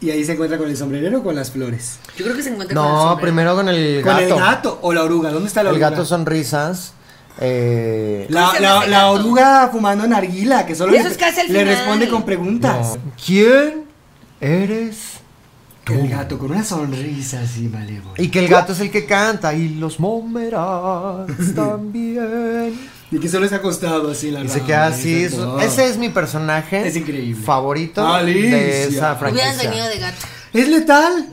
y 0.00 0.10
ahí 0.10 0.24
se 0.24 0.32
encuentra 0.32 0.58
con 0.58 0.68
el 0.68 0.76
sombrerero 0.76 1.20
o 1.20 1.22
con 1.22 1.34
las 1.36 1.50
flores. 1.50 1.98
Yo 2.16 2.24
creo 2.24 2.36
que 2.36 2.42
se 2.42 2.50
encuentra 2.50 2.74
con 2.76 2.84
el 2.84 2.90
No, 2.92 2.98
sombrero. 3.10 3.20
primero 3.22 3.54
con 3.54 3.68
el 3.68 4.02
Con 4.02 4.12
gato. 4.16 4.34
el 4.34 4.40
gato 4.40 4.78
o 4.82 4.92
la 4.92 5.02
oruga. 5.04 5.30
¿Dónde 5.30 5.48
está 5.48 5.62
la 5.62 5.70
El 5.70 5.76
oruga? 5.76 5.90
gato 5.90 6.04
sonrisas. 6.04 6.92
Eh, 7.40 8.26
La, 8.28 9.10
oruga 9.12 9.68
fumando 9.72 10.06
narguila, 10.06 10.66
que 10.66 10.74
solo 10.74 10.92
Eso 10.94 11.04
le, 11.04 11.10
es 11.10 11.16
casi 11.16 11.40
al 11.40 11.46
le 11.52 11.60
final. 11.60 11.74
responde 11.76 12.08
con 12.08 12.24
preguntas. 12.24 12.96
no. 12.96 13.12
¿Quién 13.24 13.84
eres? 14.40 14.98
El 15.86 16.08
gato 16.08 16.38
con 16.38 16.52
una 16.52 16.62
sonrisa 16.62 17.40
así 17.40 17.62
malévola. 17.68 18.14
Y 18.16 18.28
que 18.28 18.38
el 18.40 18.48
gato 18.48 18.72
es 18.74 18.80
el 18.80 18.90
que 18.92 19.06
canta. 19.06 19.52
Y 19.54 19.70
los 19.70 19.98
Momerats 19.98 21.54
también. 21.54 22.78
Y 23.10 23.18
que 23.18 23.28
solo 23.28 23.44
está 23.44 23.56
acostado 23.56 24.10
así 24.10 24.28
en 24.28 24.34
la 24.34 24.40
Y 24.44 24.48
se 24.48 24.62
queda 24.62 24.86
así. 24.86 25.24
eso- 25.24 25.58
Ese 25.60 25.88
es 25.88 25.96
mi 25.98 26.10
personaje. 26.10 26.86
Es 26.86 26.94
increíble. 26.96 27.42
Favorito 27.44 28.06
Alicia. 28.06 28.56
de 28.56 28.82
esa 28.84 28.88
Hubieras 28.88 29.20
venido 29.20 29.42
franquicia. 29.42 29.88
de 29.88 29.98
gato. 29.98 30.26
¿Es 30.52 30.68
letal? 30.68 31.26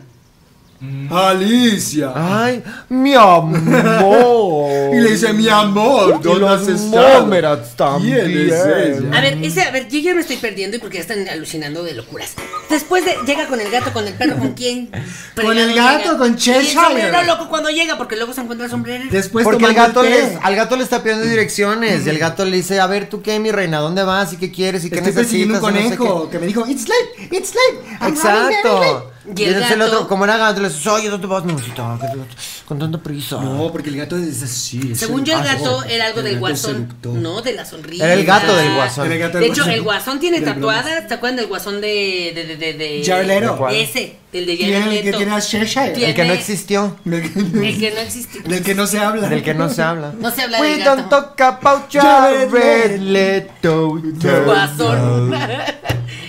Alicia. 1.12 2.12
Ay, 2.16 2.64
mi 2.90 3.14
amor. 3.16 4.68
Y 4.94 5.00
le 5.00 5.12
dice, 5.12 5.34
mi 5.34 5.48
amor, 5.50 6.18
Y 6.20 6.24
¿dónde 6.24 6.48
has 6.48 6.68
estado? 6.68 8.00
¿Quién 8.00 8.18
es 8.50 8.54
ella? 8.54 9.18
A 9.18 9.22
ver, 9.22 9.38
ese, 9.44 9.62
a 9.64 9.72
ver, 9.72 9.88
yo 9.90 10.00
ya 10.00 10.14
me 10.16 10.22
estoy 10.22 10.38
perdiendo 10.38 10.78
y 10.78 10.80
porque 10.80 10.96
ya 10.98 11.02
están 11.02 11.28
alucinando 11.28 11.84
de 11.84 11.94
locuras. 11.94 12.34
Después 12.70 13.06
de, 13.06 13.16
llega 13.26 13.48
con 13.48 13.60
el 13.60 13.70
gato, 13.70 13.92
con 13.94 14.08
el 14.08 14.14
perro, 14.14 14.38
¿con 14.38 14.54
quién? 14.54 14.90
Con 15.36 15.58
el 15.58 15.74
gato, 15.76 16.04
llega. 16.04 16.18
con 16.18 16.30
Y 16.30 16.32
el 16.34 16.38
Cheshire. 16.38 16.74
sombrero 16.84 17.24
loco 17.24 17.50
cuando 17.50 17.70
llega, 17.70 17.98
porque 17.98 18.16
luego 18.16 18.34
se 18.34 18.42
encuentra 18.42 18.66
el 18.66 18.72
sombrero. 18.72 19.04
Después 19.12 19.44
Porque 19.44 19.66
el 19.66 19.74
gato 19.74 20.02
les, 20.04 20.36
al 20.42 20.56
gato 20.56 20.76
le 20.76 20.84
está 20.84 21.04
pidiendo 21.04 21.26
direcciones 21.26 22.06
y 22.06 22.10
el 22.10 22.18
gato 22.20 22.44
le 22.46 22.58
dice, 22.58 22.80
a 22.80 22.88
ver, 22.88 23.08
¿tú 23.10 23.22
qué, 23.22 23.40
mi 23.40 23.52
reina? 23.52 23.80
¿Dónde 23.80 24.04
vas 24.04 24.34
y 24.34 24.38
qué 24.38 24.52
quieres 24.52 24.84
y 24.86 24.90
qué 24.90 24.98
Estoy 24.98 25.14
necesitas? 25.14 25.62
un 25.62 25.76
Y 25.76 25.80
no 25.84 25.90
sé 25.90 25.98
conejo 25.98 26.30
que 26.30 26.40
me 26.40 26.48
dijo, 26.48 26.66
it's 26.68 26.88
late, 26.88 27.36
it's 27.36 27.54
late. 27.54 27.80
qué". 28.00 28.06
I'm 28.06 28.16
running 28.16 28.24
very 28.24 28.52
late". 28.52 28.58
Exacto. 28.58 29.12
Y 29.36 29.44
el 29.44 29.54
entonces 29.56 29.78
gato- 29.78 30.08
como 30.08 30.24
era 30.24 30.38
gato, 30.38 30.62
le 30.62 30.70
dices, 30.70 30.88
oye, 30.88 31.10
¿dónde 31.10 31.28
vas, 31.28 31.44
mi 31.44 31.52
amorcito? 31.52 31.98
¿Qué 32.00 32.08
te- 32.08 32.66
Con 32.66 32.80
tanta 32.80 32.98
prisa. 32.98 33.42
No, 33.42 33.72
porque 33.72 33.90
el 33.90 33.98
gato 33.98 34.16
es 34.18 34.42
así. 34.44 34.92
es 34.94 35.00
Según 35.00 35.26
yo, 35.26 35.38
el 35.38 35.44
gato 35.44 35.84
era 35.84 36.06
algo 36.08 36.20
El 36.20 36.26
del 36.26 36.40
guasón. 36.40 36.74
seductor. 36.76 37.14
No, 37.14 37.42
de 37.42 37.54
la 37.54 37.66
sonrisa. 37.66 38.06
Era 38.06 38.14
el 38.14 38.26
gato 38.26 38.56
del 38.56 38.74
guasón. 38.76 39.06
Era 39.06 39.16
el 39.16 39.22
gato 39.22 39.38
De 39.38 39.44
del 39.44 39.52
hecho, 39.52 39.62
guasón. 39.64 39.74
el 39.74 39.82
guasón 39.84 40.20
tiene 40.20 40.42
tatuadas. 40.42 41.08
¿Te 41.08 41.14
acuerdan 41.16 41.38
del 41.38 41.48
guasón 41.48 41.82
de. 41.82 42.32
de. 42.36 42.44
de. 42.46 42.56
de. 42.58 42.74
de. 42.74 43.42
¿De 43.42 43.48
cuál? 43.58 43.76
Ese, 43.76 44.18
el 44.34 44.46
de 44.46 44.58
¿Quién 44.58 44.82
Jared 44.82 44.98
el 44.98 45.04
que 45.04 45.14
tiene 45.14 45.32
a 45.34 45.42
Cheshire? 45.42 46.06
El 46.10 46.16
que 46.16 46.26
no 46.26 46.34
existió. 46.34 46.96
El 47.06 47.22
que 47.80 47.92
no 47.94 48.00
existe. 48.02 48.40
del 48.48 48.64
que 48.64 48.76
no 48.76 48.88
se 48.88 49.00
habla. 49.00 49.28
Del 49.30 49.44
que 49.44 49.54
no 49.54 49.70
se 49.70 49.82
habla. 49.82 50.14
No 50.20 50.32
se 50.32 50.42
habla 50.44 50.60
We 50.62 50.70
del 50.76 50.84
don't 50.84 51.10
gato. 51.12 51.34
talk 51.36 51.42
about 51.42 51.92
Jared 51.92 53.00
Leto. 53.00 54.00
Guasón. 54.46 55.34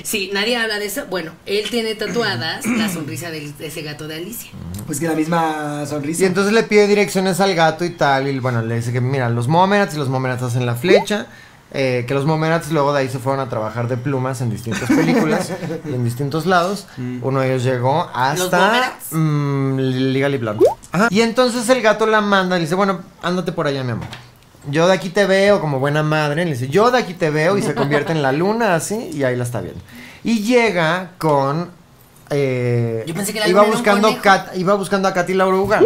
Sí, 0.08 0.30
nadie 0.32 0.56
habla 0.56 0.78
de 0.78 0.86
eso. 0.86 1.04
Bueno, 1.10 1.32
él 1.44 1.68
tiene 1.68 1.94
tatuadas 1.94 2.64
la 2.64 2.88
sonrisa 2.88 3.30
de 3.30 3.52
ese 3.60 3.82
gato 3.82 4.08
de 4.08 4.14
Alicia. 4.14 4.50
Pues 4.86 5.00
que 5.00 5.06
la 5.06 5.12
misma 5.14 5.84
sonrisa. 5.84 6.22
Y 6.22 6.24
entonces 6.24 6.54
le 6.54 6.62
pide 6.62 6.86
direcciones 6.86 7.40
al 7.40 7.54
gato 7.54 7.84
y 7.84 7.90
tal. 7.90 8.26
Y 8.26 8.38
bueno, 8.38 8.62
le 8.62 8.76
dice 8.76 8.90
que 8.90 9.02
mira, 9.02 9.28
los 9.28 9.48
Momerats 9.48 9.94
y 9.96 9.98
los 9.98 10.08
Momerats 10.08 10.42
hacen 10.42 10.64
la 10.64 10.76
flecha. 10.76 11.26
eh, 11.74 12.06
que 12.08 12.14
los 12.14 12.24
Momerats 12.24 12.72
luego 12.72 12.94
de 12.94 13.00
ahí 13.00 13.10
se 13.10 13.18
fueron 13.18 13.40
a 13.46 13.50
trabajar 13.50 13.86
de 13.86 13.98
plumas 13.98 14.40
en 14.40 14.48
distintas 14.48 14.88
películas 14.88 15.52
y 15.84 15.92
en 15.92 16.02
distintos 16.04 16.46
lados. 16.46 16.86
Uno 17.20 17.40
de 17.40 17.48
ellos 17.48 17.64
llegó 17.64 18.08
hasta 18.14 18.96
mm, 19.10 19.76
Legally 19.78 20.38
Blonde. 20.38 20.64
Ajá. 20.90 21.08
Y 21.10 21.20
entonces 21.20 21.68
el 21.68 21.82
gato 21.82 22.06
la 22.06 22.22
manda 22.22 22.56
y 22.56 22.60
le 22.60 22.64
dice, 22.64 22.76
bueno, 22.76 23.02
ándate 23.20 23.52
por 23.52 23.66
allá, 23.66 23.84
mi 23.84 23.90
amor. 23.90 24.06
Yo 24.70 24.86
de 24.86 24.94
aquí 24.94 25.08
te 25.10 25.24
veo 25.26 25.60
como 25.60 25.78
buena 25.78 26.02
madre. 26.02 26.44
Le 26.44 26.52
dice, 26.52 26.68
yo 26.68 26.90
de 26.90 26.98
aquí 26.98 27.12
te 27.14 27.28
veo 27.28 27.58
y 27.58 27.62
se 27.62 27.74
convierte 27.74 28.12
en 28.12 28.22
la 28.22 28.32
luna 28.32 28.74
así 28.74 29.10
y 29.12 29.22
ahí 29.24 29.36
la 29.36 29.44
está 29.44 29.60
viendo. 29.60 29.80
Y 30.24 30.40
llega 30.42 31.12
con... 31.18 31.70
eh, 32.30 33.04
Yo 33.06 33.14
pensé 33.14 33.32
que 33.32 33.38
iba 33.38 33.46
era 33.48 33.62
un 33.62 33.70
buscando. 33.70 34.08
Kat- 34.22 34.56
iba 34.56 34.74
buscando 34.74 35.08
a 35.08 35.14
Katy 35.14 35.34
la 35.34 35.46
oruga. 35.46 35.80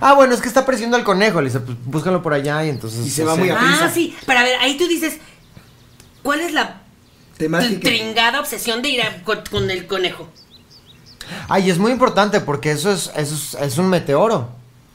Ah, 0.00 0.12
bueno, 0.14 0.34
es 0.34 0.40
que 0.40 0.48
está 0.48 0.66
persiguiendo 0.66 0.96
al 0.96 1.04
conejo. 1.04 1.40
Le 1.40 1.46
dice, 1.48 1.60
pues 1.60 1.76
búscalo 1.84 2.22
por 2.22 2.34
allá 2.34 2.64
y 2.64 2.68
entonces. 2.68 3.06
Y 3.06 3.10
se 3.10 3.24
va 3.24 3.36
muy 3.36 3.48
a- 3.50 3.56
Ah, 3.56 3.58
prisa. 3.60 3.90
sí. 3.90 4.16
Pero 4.26 4.40
a 4.40 4.42
ver, 4.42 4.58
ahí 4.60 4.76
tú 4.76 4.86
dices. 4.86 5.18
¿Cuál 6.22 6.40
es 6.40 6.52
la 6.52 6.80
Temática. 7.36 7.80
tringada 7.88 8.40
obsesión 8.40 8.82
de 8.82 8.88
ir 8.90 9.02
a- 9.02 9.22
con, 9.24 9.40
con 9.50 9.70
el 9.70 9.86
conejo? 9.86 10.28
Ay, 11.48 11.70
es 11.70 11.78
muy 11.78 11.92
importante 11.92 12.40
porque 12.40 12.70
eso 12.72 12.90
es, 12.90 13.10
eso 13.16 13.34
es, 13.34 13.54
es 13.62 13.78
un 13.78 13.88
meteoro. 13.88 14.48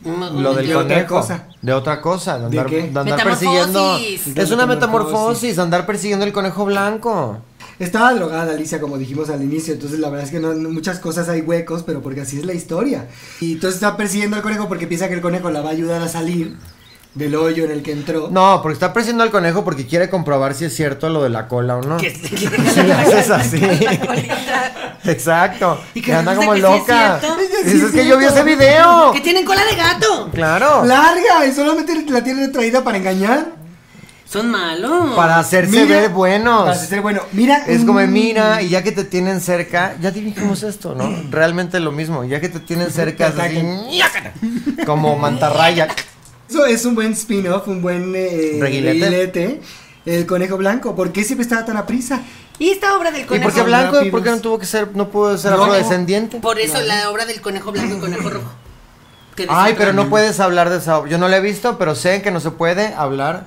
Lo 0.03 0.53
del 0.53 0.67
De 0.67 0.75
otra 0.75 0.95
conejo. 0.95 1.15
cosa. 1.15 1.47
De 1.61 1.73
otra 1.73 2.01
cosa. 2.01 2.35
De 2.35 2.41
¿De 2.41 2.45
andar, 2.59 2.65
qué? 2.67 2.75
de 2.81 2.87
andar 2.87 3.05
Metamorfosis. 3.05 3.49
persiguiendo. 3.49 3.97
De 3.97 4.43
Es 4.43 4.51
una 4.51 4.65
metamorfosis. 4.65 5.11
metamorfosis, 5.13 5.59
andar 5.59 5.85
persiguiendo 5.85 6.25
el 6.25 6.31
conejo 6.33 6.65
blanco. 6.65 7.39
Estaba 7.79 8.13
drogada 8.13 8.53
Alicia, 8.53 8.81
como 8.81 8.97
dijimos 8.97 9.29
al 9.29 9.41
inicio, 9.41 9.73
entonces 9.73 9.99
la 9.99 10.09
verdad 10.09 10.25
es 10.25 10.31
que 10.31 10.39
no, 10.39 10.53
muchas 10.69 10.99
cosas 10.99 11.29
hay 11.29 11.41
huecos, 11.41 11.83
pero 11.83 12.01
porque 12.01 12.21
así 12.21 12.37
es 12.37 12.45
la 12.45 12.53
historia. 12.53 13.07
Y 13.39 13.53
entonces 13.53 13.75
está 13.75 13.95
persiguiendo 13.95 14.35
al 14.35 14.41
conejo 14.43 14.67
porque 14.67 14.85
piensa 14.85 15.07
que 15.07 15.13
el 15.13 15.21
conejo 15.21 15.49
la 15.49 15.61
va 15.61 15.69
a 15.69 15.71
ayudar 15.71 16.01
a 16.01 16.09
salir 16.09 16.57
del 17.15 17.35
hoyo 17.35 17.63
en 17.65 17.71
el 17.71 17.81
que 17.81 17.91
entró. 17.93 18.27
No, 18.31 18.59
porque 18.61 18.73
está 18.73 18.91
persiguiendo 18.93 19.23
al 19.23 19.31
conejo 19.31 19.63
porque 19.63 19.87
quiere 19.87 20.09
comprobar 20.09 20.53
si 20.55 20.65
es 20.65 20.75
cierto 20.75 21.09
lo 21.09 21.23
de 21.23 21.29
la 21.29 21.47
cola 21.47 21.77
o 21.77 21.81
no. 21.81 21.97
Que- 21.97 22.13
Si 22.13 22.83
le 22.83 22.93
haces 22.93 23.29
así. 23.31 23.61
Exacto. 25.05 25.79
Y 25.93 26.01
que 26.01 26.13
anda 26.13 26.35
como 26.35 26.51
que 26.53 26.59
sí 26.61 26.65
es 26.65 26.71
loca. 26.79 27.21
Dices, 27.65 27.83
es 27.83 27.91
que 27.91 28.05
yo 28.07 28.17
vi 28.17 28.25
ese 28.25 28.43
video. 28.43 29.11
Que 29.13 29.21
tienen 29.21 29.45
cola 29.45 29.63
de 29.65 29.75
gato. 29.75 30.29
Claro. 30.33 30.85
¡Larga! 30.85 31.45
Y 31.47 31.51
solamente 31.53 32.05
la 32.09 32.23
tiene 32.23 32.47
traída 32.49 32.83
para 32.83 32.97
engañar. 32.97 33.58
Son 34.29 34.51
malos. 34.51 35.15
Para 35.15 35.39
hacerse 35.39 35.71
Mira, 35.71 36.01
ver 36.01 36.09
buenos. 36.11 36.65
Para 36.65 36.75
ser 36.75 37.01
bueno. 37.01 37.21
Mira. 37.31 37.63
Es 37.67 37.83
como, 37.83 37.99
mira, 38.01 38.61
y 38.61 38.69
ya 38.69 38.83
que 38.83 38.91
te 38.91 39.03
tienen 39.03 39.41
cerca, 39.41 39.95
ya 39.99 40.11
dijimos 40.11 40.61
esto, 40.61 40.93
¿no? 40.93 41.09
Realmente 41.31 41.79
lo 41.79 41.91
mismo, 41.91 42.23
ya 42.23 42.39
que 42.39 42.49
te 42.49 42.59
tienen 42.59 42.91
cerca, 42.91 43.29
es 43.29 43.39
así, 43.39 44.85
como 44.85 45.17
mantarraya. 45.17 45.87
Eso 46.47 46.65
es 46.65 46.85
un 46.85 46.93
buen 46.95 47.13
spin-off, 47.13 47.67
un 47.67 47.81
buen 47.81 48.13
eh, 48.15 48.57
Reguilete. 48.59 48.99
reguilete. 49.09 49.61
El 50.05 50.25
conejo 50.25 50.57
blanco. 50.57 50.95
¿Por 50.95 51.11
qué 51.11 51.23
siempre 51.23 51.43
estaba 51.43 51.65
tan 51.65 51.77
a 51.77 51.85
prisa? 51.87 52.21
Y 52.59 52.69
esta 52.69 52.97
obra 52.97 53.11
del 53.11 53.21
¿Y 53.21 53.25
conejo 53.25 53.45
por 53.49 53.53
qué 53.53 53.61
blanco? 53.63 53.93
rápidos. 53.95 54.11
¿Por 54.11 54.23
qué 54.23 54.29
no 54.31 54.39
tuvo 54.39 54.59
que 54.59 54.65
ser, 54.65 54.95
no 54.95 55.09
pudo 55.09 55.37
ser 55.37 55.51
No. 55.51 55.61
afrodescendiente? 55.63 56.39
Por 56.39 56.59
eso 56.59 56.79
la 56.81 57.09
obra 57.09 57.25
del 57.25 57.41
conejo 57.41 57.71
blanco 57.71 57.95
y 57.97 57.99
conejo 57.99 58.29
rojo. 58.29 58.51
Ay, 59.47 59.73
pero 59.77 59.93
no 59.93 60.09
puedes 60.09 60.39
hablar 60.39 60.69
de 60.69 60.77
esa 60.77 60.97
obra. 60.99 61.09
Yo 61.09 61.17
no 61.17 61.27
la 61.29 61.37
he 61.37 61.41
visto, 61.41 61.77
pero 61.79 61.95
sé 61.95 62.21
que 62.21 62.29
no 62.31 62.39
se 62.39 62.51
puede 62.51 62.93
hablar. 62.93 63.45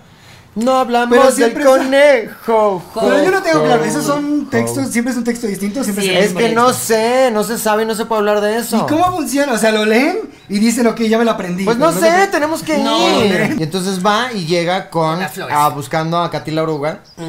No 0.54 0.76
hablamos 0.76 1.18
del 1.18 1.32
siempre 1.32 1.64
conejo. 1.64 2.82
Pero 2.94 3.24
yo 3.24 3.30
no 3.30 3.42
tengo 3.42 3.60
jo, 3.60 3.64
claro. 3.64 3.84
Esos 3.84 4.04
son 4.04 4.44
jo. 4.44 4.50
textos, 4.50 4.88
siempre 4.88 5.12
es 5.12 5.18
un 5.18 5.24
texto 5.24 5.46
distinto. 5.46 5.82
Siempre 5.82 6.04
Sí, 6.04 6.10
es 6.10 6.34
que 6.34 6.50
no 6.50 6.72
sé, 6.72 7.30
no 7.32 7.42
se 7.42 7.58
sabe 7.58 7.84
y 7.84 7.86
no 7.86 7.94
se 7.94 8.04
puede 8.04 8.18
hablar 8.20 8.40
de 8.40 8.58
eso. 8.58 8.76
¿Y 8.76 8.90
cómo 8.90 9.04
funciona? 9.16 9.52
O 9.52 9.58
sea, 9.58 9.72
lo 9.72 9.86
leen 9.86 10.18
y 10.48 10.58
dicen, 10.58 10.86
ok, 10.86 11.00
ya 11.02 11.16
me 11.16 11.24
lo 11.24 11.30
aprendí. 11.30 11.64
Pues 11.64 11.78
no 11.78 11.90
sé, 11.92 12.28
tenemos 12.30 12.62
que 12.62 12.76
No, 12.76 13.24
ir. 13.24 13.56
Y 13.58 13.62
entonces 13.62 14.04
va 14.04 14.30
y 14.32 14.44
llega 14.44 14.90
con 14.90 15.18
ah, 15.50 15.68
buscando 15.70 16.18
a 16.18 16.30
Katy 16.30 16.50
la 16.50 16.62
oruga. 16.64 17.00
Mm, 17.16 17.22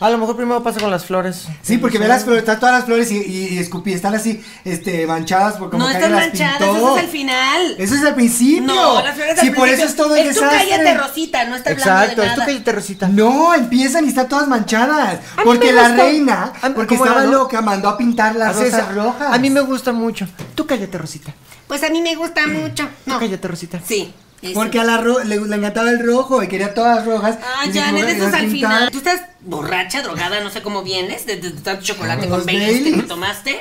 A 0.00 0.10
lo 0.10 0.18
mejor 0.18 0.36
primero 0.36 0.62
pasa 0.62 0.80
con 0.80 0.90
las 0.90 1.04
flores. 1.06 1.46
Sí, 1.62 1.78
porque 1.78 1.98
ve 1.98 2.08
las 2.08 2.24
flores, 2.24 2.40
están 2.42 2.58
todas 2.58 2.74
las 2.74 2.84
flores 2.84 3.10
y, 3.12 3.16
y, 3.18 3.48
y 3.54 3.58
escupí, 3.58 3.92
están 3.92 4.12
así, 4.14 4.42
este, 4.64 5.06
manchadas 5.06 5.54
por 5.54 5.70
como 5.70 5.84
no 5.84 5.90
están 5.90 6.12
manchadas, 6.12 6.58
pintó. 6.58 6.76
eso 6.76 6.96
es 6.96 7.02
al 7.04 7.08
final. 7.10 7.74
Eso 7.78 7.94
es 7.94 8.04
al 8.04 8.14
principio. 8.14 8.62
No, 8.62 9.00
las 9.02 9.14
flores 9.14 9.38
Sí, 9.40 9.48
al 9.48 9.54
por 9.54 9.68
eso 9.68 9.84
es 9.84 9.94
todo 9.96 10.16
el 10.16 10.26
Es 10.26 10.34
tú 10.36 10.42
desastre. 10.42 10.68
cállate, 10.68 10.94
Rosita, 10.98 11.44
no 11.44 11.56
está 11.56 11.70
hablando 11.70 11.92
Exacto, 12.02 12.20
de 12.22 12.26
nada. 12.26 12.46
que 12.46 12.60
te 12.60 12.72
recita. 12.72 13.08
No, 13.08 13.54
empiezan 13.54 14.04
y 14.04 14.08
están 14.08 14.28
todas 14.28 14.48
manchadas. 14.48 15.20
Porque 15.44 15.72
la 15.72 15.88
reina, 15.88 16.52
porque 16.74 16.96
¿cómo 16.96 17.04
estaba 17.06 17.22
era, 17.22 17.30
no? 17.30 17.38
loca, 17.38 17.62
mandó 17.62 17.88
a 17.88 17.96
pintar 17.96 18.34
las 18.36 18.56
es, 18.60 18.72
rosas 18.72 18.94
rojas. 18.94 19.32
A 19.32 19.38
mí 19.38 19.48
me 19.48 19.60
gusta 19.60 19.92
mucho. 19.92 20.26
Tú 20.56 20.66
cállate, 20.66 20.98
Rosita. 20.98 21.32
Pues 21.68 21.82
a 21.84 21.88
mí 21.88 22.02
me 22.02 22.14
gusta 22.16 22.46
mucho. 22.46 22.84
Tú 23.04 23.10
No. 23.12 23.18
cállate, 23.20 23.46
Rosita. 23.48 23.80
Sí. 23.86 24.12
Eso. 24.44 24.54
Porque 24.54 24.78
a 24.80 24.84
la 24.84 24.98
ro- 24.98 25.22
le, 25.24 25.40
le 25.40 25.56
encantaba 25.56 25.90
el 25.90 26.04
rojo 26.04 26.42
y 26.42 26.48
quería 26.48 26.74
todas 26.74 27.04
rojas. 27.06 27.38
Ah, 27.42 27.64
Y 27.66 27.72
ya, 27.72 27.92
dijo, 27.92 28.06
de 28.06 28.12
eso 28.12 28.24
es 28.24 28.30
"Voy 28.30 28.38
a 28.40 28.42
al 28.42 28.50
pintar". 28.50 28.70
final. 28.72 28.90
Tú 28.90 28.98
estás 28.98 29.20
borracha, 29.40 30.02
drogada, 30.02 30.40
no 30.40 30.50
sé 30.50 30.62
cómo 30.62 30.82
vienes, 30.82 31.26
de, 31.26 31.36
de- 31.36 31.50
de 31.50 31.60
tanto 31.60 31.82
chocolate 31.84 32.28
con 32.28 32.44
Baileys 32.46 32.82
que 32.84 32.92
te 32.92 33.02
tomaste. 33.08 33.60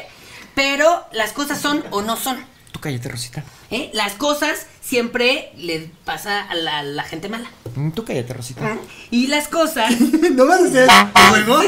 Pero 0.56 1.06
las 1.14 1.32
cosas 1.34 1.60
son 1.60 1.84
o 1.92 2.02
no 2.02 2.16
son. 2.16 2.38
Tú 2.72 2.80
cállate, 2.80 3.10
Rosita. 3.10 3.44
¿eh? 3.72 3.90
Las 3.94 4.14
cosas 4.14 4.66
siempre 4.82 5.52
le 5.58 5.90
pasa 6.06 6.42
a 6.42 6.56
la, 6.56 6.84
la 6.84 7.04
gente 7.04 7.30
mala. 7.30 7.50
Mm, 7.76 7.92
Tú 7.92 8.04
cállate, 8.04 8.34
Rosita. 8.34 8.78
Y 9.12 9.28
las 9.28 9.48
cosas, 9.48 9.94
¿No 10.32 10.46
vas 10.46 10.62
a 10.62 10.66
hacer 10.66 10.88
el 11.38 11.44
juego? 11.46 11.62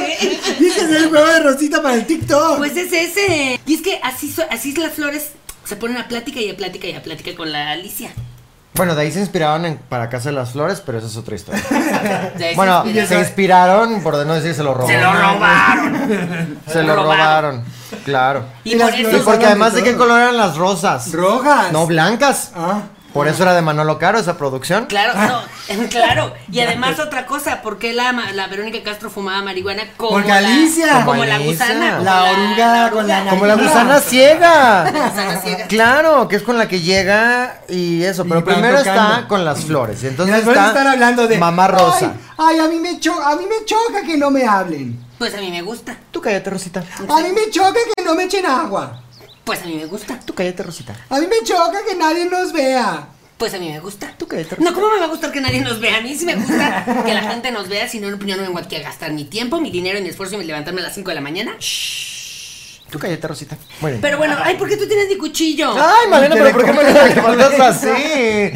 Dices 0.59 0.89
el 0.91 1.09
juego 1.09 1.25
de 1.27 1.39
Rosita 1.41 1.81
para 1.81 1.95
el 1.95 2.05
TikTok. 2.05 2.57
pues 2.57 2.75
es 2.75 2.91
ese. 2.91 3.59
Y 3.65 3.73
es 3.75 3.81
que 3.81 3.99
así, 4.03 4.31
so- 4.31 4.45
así 4.49 4.69
es 4.71 4.77
las 4.77 4.93
flores. 4.93 5.31
Se 5.63 5.75
ponen 5.75 5.97
a 5.97 6.07
plática 6.07 6.39
y 6.41 6.49
a 6.49 6.55
plática 6.57 6.87
y 6.87 6.93
a 6.93 7.01
plática 7.01 7.35
con 7.35 7.51
la 7.51 7.71
Alicia. 7.71 8.11
Bueno, 8.75 8.93
de 8.93 9.03
ahí 9.03 9.11
se 9.11 9.21
inspiraron 9.21 9.65
en 9.65 9.77
Para 9.77 10.09
Casa 10.09 10.29
de 10.29 10.35
las 10.35 10.51
Flores, 10.51 10.81
pero 10.85 10.97
esa 10.97 11.07
es 11.07 11.15
otra 11.15 11.35
historia. 11.35 11.63
Ahí 12.35 12.49
se 12.49 12.55
bueno, 12.55 12.81
inspira. 12.83 13.07
se 13.07 13.19
inspiraron, 13.19 14.03
por 14.03 14.25
no 14.25 14.33
decir 14.33 14.53
se 14.53 14.63
lo 14.63 14.73
robaron. 14.73 14.95
Se 14.95 15.01
lo 15.01 15.13
robaron. 15.13 16.59
Se 16.67 16.83
lo 16.83 16.95
robaron, 16.95 17.63
claro. 18.03 18.43
Y 18.65 18.75
Y 18.75 18.79
por 18.79 18.93
eso. 18.93 19.17
Y 19.17 19.19
porque 19.21 19.45
además 19.45 19.73
de 19.73 19.83
qué 19.83 19.95
color 19.95 20.19
eran 20.19 20.37
las 20.37 20.57
rosas. 20.57 21.11
Rojas. 21.13 21.71
No, 21.71 21.87
blancas. 21.87 22.51
Ah. 22.55 22.81
Por 23.15 23.27
eso 23.27 23.43
era 23.43 23.53
de 23.55 23.61
Manolo 23.61 23.97
Caro 23.97 24.19
esa 24.19 24.37
producción. 24.37 24.85
Claro, 24.85 25.13
no, 25.15 25.87
claro. 25.89 26.33
Y 26.51 26.59
además 26.61 26.99
otra 26.99 27.25
cosa, 27.25 27.61
¿por 27.61 27.79
qué 27.79 27.93
la, 27.93 28.11
la 28.11 28.47
Verónica 28.47 28.83
Castro 28.83 29.09
fumaba 29.09 29.41
marihuana 29.41 29.83
como 29.97 30.11
Porque 30.11 30.27
la, 30.27 30.37
Alicia. 30.37 30.91
como 30.93 31.05
Como 31.11 31.25
la 31.25 31.37
gusana, 31.39 31.91
como 31.93 32.03
La 32.03 32.23
oruga 32.31 32.89
con 32.91 33.07
la 33.07 33.25
Como 33.29 33.45
la 33.45 33.55
gusana 33.55 33.99
ciega. 34.01 34.83
gusana 34.91 35.41
ciega. 35.41 35.67
Claro, 35.67 36.27
que 36.27 36.35
es 36.35 36.43
con 36.43 36.57
la 36.57 36.67
que 36.67 36.81
llega 36.81 37.61
y 37.69 38.03
eso. 38.03 38.25
Y 38.25 38.29
Pero 38.29 38.43
primero 38.43 38.77
tocando. 38.79 39.13
está 39.15 39.27
con 39.27 39.45
las 39.45 39.63
flores. 39.65 40.03
Y 40.03 40.05
Y 40.05 40.09
entonces 40.09 40.35
las 40.35 40.43
flores 40.43 40.61
está 40.61 40.77
están 40.79 40.87
hablando 40.93 41.27
de 41.27 41.37
Mamá 41.37 41.67
Rosa. 41.67 42.13
Ay, 42.37 42.57
ay, 42.59 42.59
a 42.59 42.67
mí 42.67 42.79
me 42.79 42.99
choca, 42.99 43.29
a 43.31 43.35
mí 43.37 43.45
me 43.45 43.65
choca 43.65 44.03
que 44.05 44.17
no 44.17 44.29
me 44.29 44.45
hablen. 44.45 45.03
Pues 45.17 45.33
a 45.33 45.37
mí 45.37 45.49
me 45.49 45.61
gusta. 45.61 45.95
Tú 46.11 46.19
cállate, 46.19 46.49
Rosita. 46.49 46.83
A 47.07 47.21
mí 47.21 47.29
me 47.33 47.49
choca 47.49 47.79
que 47.95 48.03
no 48.03 48.13
me 48.15 48.23
echen 48.25 48.45
agua. 48.45 48.99
Pues 49.45 49.61
a 49.61 49.65
mí 49.65 49.75
me 49.75 49.85
gusta. 49.85 50.19
Tú 50.19 50.33
cállate, 50.33 50.63
Rosita. 50.63 50.95
A 51.07 51.19
mí 51.19 51.27
me 51.27 51.45
choca 51.45 51.79
que 51.87 51.95
nadie 51.95 52.25
nos 52.25 52.51
vea. 52.51 53.07
Pues 53.37 53.53
a 53.53 53.59
mí 53.59 53.69
me 53.69 53.79
gusta. 53.79 54.11
Tú 54.17 54.27
cállate, 54.27 54.55
Rosita. 54.55 54.69
No, 54.69 54.75
¿cómo 54.75 54.91
me 54.91 54.99
va 54.99 55.05
a 55.05 55.09
gustar 55.09 55.31
que 55.31 55.39
nadie 55.39 55.61
nos 55.61 55.79
vea? 55.79 55.97
A 55.97 56.01
mí 56.01 56.15
sí 56.15 56.25
me 56.25 56.35
gusta 56.35 57.03
que 57.05 57.13
la 57.13 57.21
gente 57.21 57.51
nos 57.51 57.69
vea, 57.69 57.87
si 57.87 57.99
no, 57.99 58.09
yo 58.09 58.35
no 58.37 58.43
vengo 58.43 58.57
aquí 58.57 58.75
a 58.75 58.81
gastar 58.81 59.13
mi 59.13 59.23
tiempo, 59.23 59.61
mi 59.61 59.69
dinero 59.69 59.99
y 59.99 60.01
mi 60.01 60.09
esfuerzo 60.09 60.41
y 60.41 60.45
levantarme 60.45 60.81
a 60.81 60.85
las 60.85 60.95
5 60.95 61.09
de 61.09 61.15
la 61.15 61.21
mañana. 61.21 61.55
Tú 62.89 62.97
cállate, 62.97 63.27
Rosita. 63.27 63.57
Muy 63.81 63.91
bien. 63.91 64.01
Pero 64.01 64.17
bueno, 64.17 64.35
ay, 64.41 64.55
¿por 64.55 64.67
qué 64.67 64.77
tú 64.77 64.87
tienes 64.87 65.07
mi 65.09 65.17
cuchillo? 65.17 65.75
Ay, 65.77 66.07
Malena, 66.09 66.35
pero 66.35 66.51
¿por 66.51 66.65
qué 66.65 66.73
me 66.73 66.81
cabeza. 66.83 67.67
así? 67.67 68.51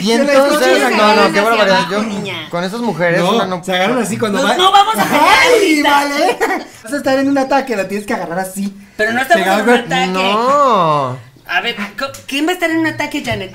Y 0.00 0.12
entonces, 0.12 0.78
no, 0.96 1.14
no, 1.16 1.32
qué 1.32 1.40
barbaridad. 1.40 1.76
abajo, 1.78 1.92
Yo, 1.92 2.02
niña. 2.02 2.48
con 2.50 2.64
esas 2.64 2.80
mujeres, 2.80 3.20
una 3.22 3.46
No, 3.46 3.58
no. 3.58 3.64
se 3.64 3.72
agarran 3.74 3.98
así 3.98 4.16
cuando 4.18 4.38
No, 4.40 4.48
va- 4.48 4.56
no 4.56 4.72
vamos 4.72 4.94
a 4.98 5.04
pelear 5.04 5.24
¡Ay, 5.40 5.52
ahorita. 5.82 5.90
vale! 5.90 6.38
Vas 6.84 6.92
a 6.92 6.96
estar 6.96 7.18
en 7.18 7.28
un 7.28 7.38
ataque, 7.38 7.76
la 7.76 7.88
tienes 7.88 8.06
que 8.06 8.14
agarrar 8.14 8.38
así. 8.38 8.74
Pero 8.96 9.12
no 9.12 9.20
estamos 9.22 9.46
en 9.46 9.52
un 9.52 9.70
ataque. 9.70 10.06
No. 10.12 11.18
A 11.46 11.60
ver, 11.62 11.76
co- 11.98 12.06
¿quién 12.26 12.46
va 12.46 12.50
a 12.50 12.54
estar 12.54 12.70
en 12.70 12.78
un 12.78 12.86
ataque, 12.86 13.22
Janet? 13.24 13.52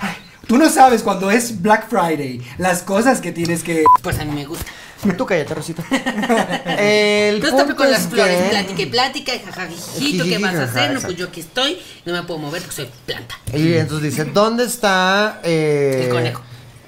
Tú 0.47 0.57
no 0.57 0.69
sabes 0.69 1.03
cuando 1.03 1.29
es 1.31 1.61
Black 1.61 1.87
Friday, 1.89 2.41
las 2.57 2.81
cosas 2.81 3.19
que 3.19 3.31
tienes 3.33 3.63
que... 3.63 3.83
Pues 4.01 4.17
a 4.19 4.23
mí 4.25 4.31
me 4.33 4.45
gusta. 4.45 4.65
Tú 5.17 5.25
cállate, 5.25 5.53
Rosita. 5.53 5.83
El 6.79 7.35
Entonces 7.35 7.59
punto 7.59 7.75
con 7.75 7.91
las 7.91 8.01
es 8.01 8.07
flores, 8.07 8.41
que- 8.43 8.49
plática 8.49 8.81
y 8.81 8.85
plática, 8.87 9.35
y 9.35 9.39
jajajijito, 9.39 10.23
¿qué 10.23 10.37
vas 10.39 10.55
a 10.55 10.59
Jijiji, 10.61 10.69
hacer? 10.79 10.93
No, 10.93 11.01
pues 11.01 11.15
yo 11.17 11.27
aquí 11.27 11.39
estoy, 11.41 11.79
no 12.05 12.13
me 12.13 12.23
puedo 12.23 12.39
mover 12.39 12.61
porque 12.61 12.75
soy 12.75 12.89
planta. 13.05 13.35
Y 13.53 13.73
entonces 13.75 14.11
dice, 14.11 14.25
¿dónde 14.25 14.63
está 14.65 15.39
eh, 15.43 16.01
El 16.05 16.09
conejo. 16.09 16.41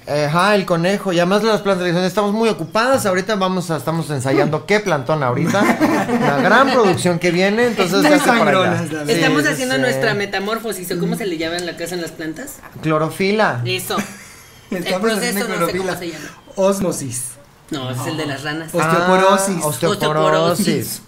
eh, 0.08 0.24
Ajá, 0.28 0.56
el 0.56 0.66
conejo. 0.66 1.12
Y 1.12 1.18
además 1.20 1.44
las 1.44 1.60
plantas 1.60 1.86
dicen, 1.86 2.02
estamos 2.02 2.32
muy 2.32 2.48
ocupadas, 2.48 3.06
ahorita 3.06 3.36
vamos 3.36 3.70
a, 3.70 3.76
estamos 3.76 4.10
ensayando 4.10 4.66
qué 4.66 4.80
plantón 4.80 5.22
ahorita. 5.22 5.60
Una 6.10 6.36
gran 6.38 6.72
producción 6.72 7.20
que 7.20 7.30
viene, 7.30 7.66
entonces 7.68 8.02
ya 8.02 8.16
está 8.16 8.36
para 8.36 8.40
allá. 8.40 8.52
sangronas, 8.52 8.92
la 8.92 8.98
verdad. 9.04 9.10
Estamos 9.16 9.42
Sí, 9.42 9.48
haciendo 9.48 9.74
sí. 9.76 9.80
nuestra 9.82 10.14
metamorfosis, 10.14 10.90
¿o 10.90 10.98
cómo 10.98 11.16
se 11.16 11.26
le 11.26 11.38
llama 11.38 11.56
en 11.58 11.66
la 11.66 11.76
casa 11.76 11.94
en 11.94 12.02
las 12.02 12.10
plantas? 12.10 12.56
Clorofila. 12.82 13.62
Eso. 13.64 13.96
Estamos 14.72 15.00
proceso 15.00 15.38
no 15.38 15.44
sé 15.44 15.46
clorofila. 15.46 15.84
cómo 15.86 15.98
se 15.98 16.08
llama. 16.08 16.24
Osmosis. 16.56 17.22
No, 17.70 17.90
es 17.90 18.06
el 18.06 18.16
de 18.16 18.26
las 18.26 18.42
ranas. 18.42 18.74
Osteoporosis. 18.74 19.62
Ah, 19.62 19.66
osteoporosis. 19.66 21.02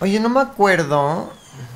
Oye, 0.00 0.20
no 0.20 0.28
me 0.28 0.40
acuerdo 0.40 1.30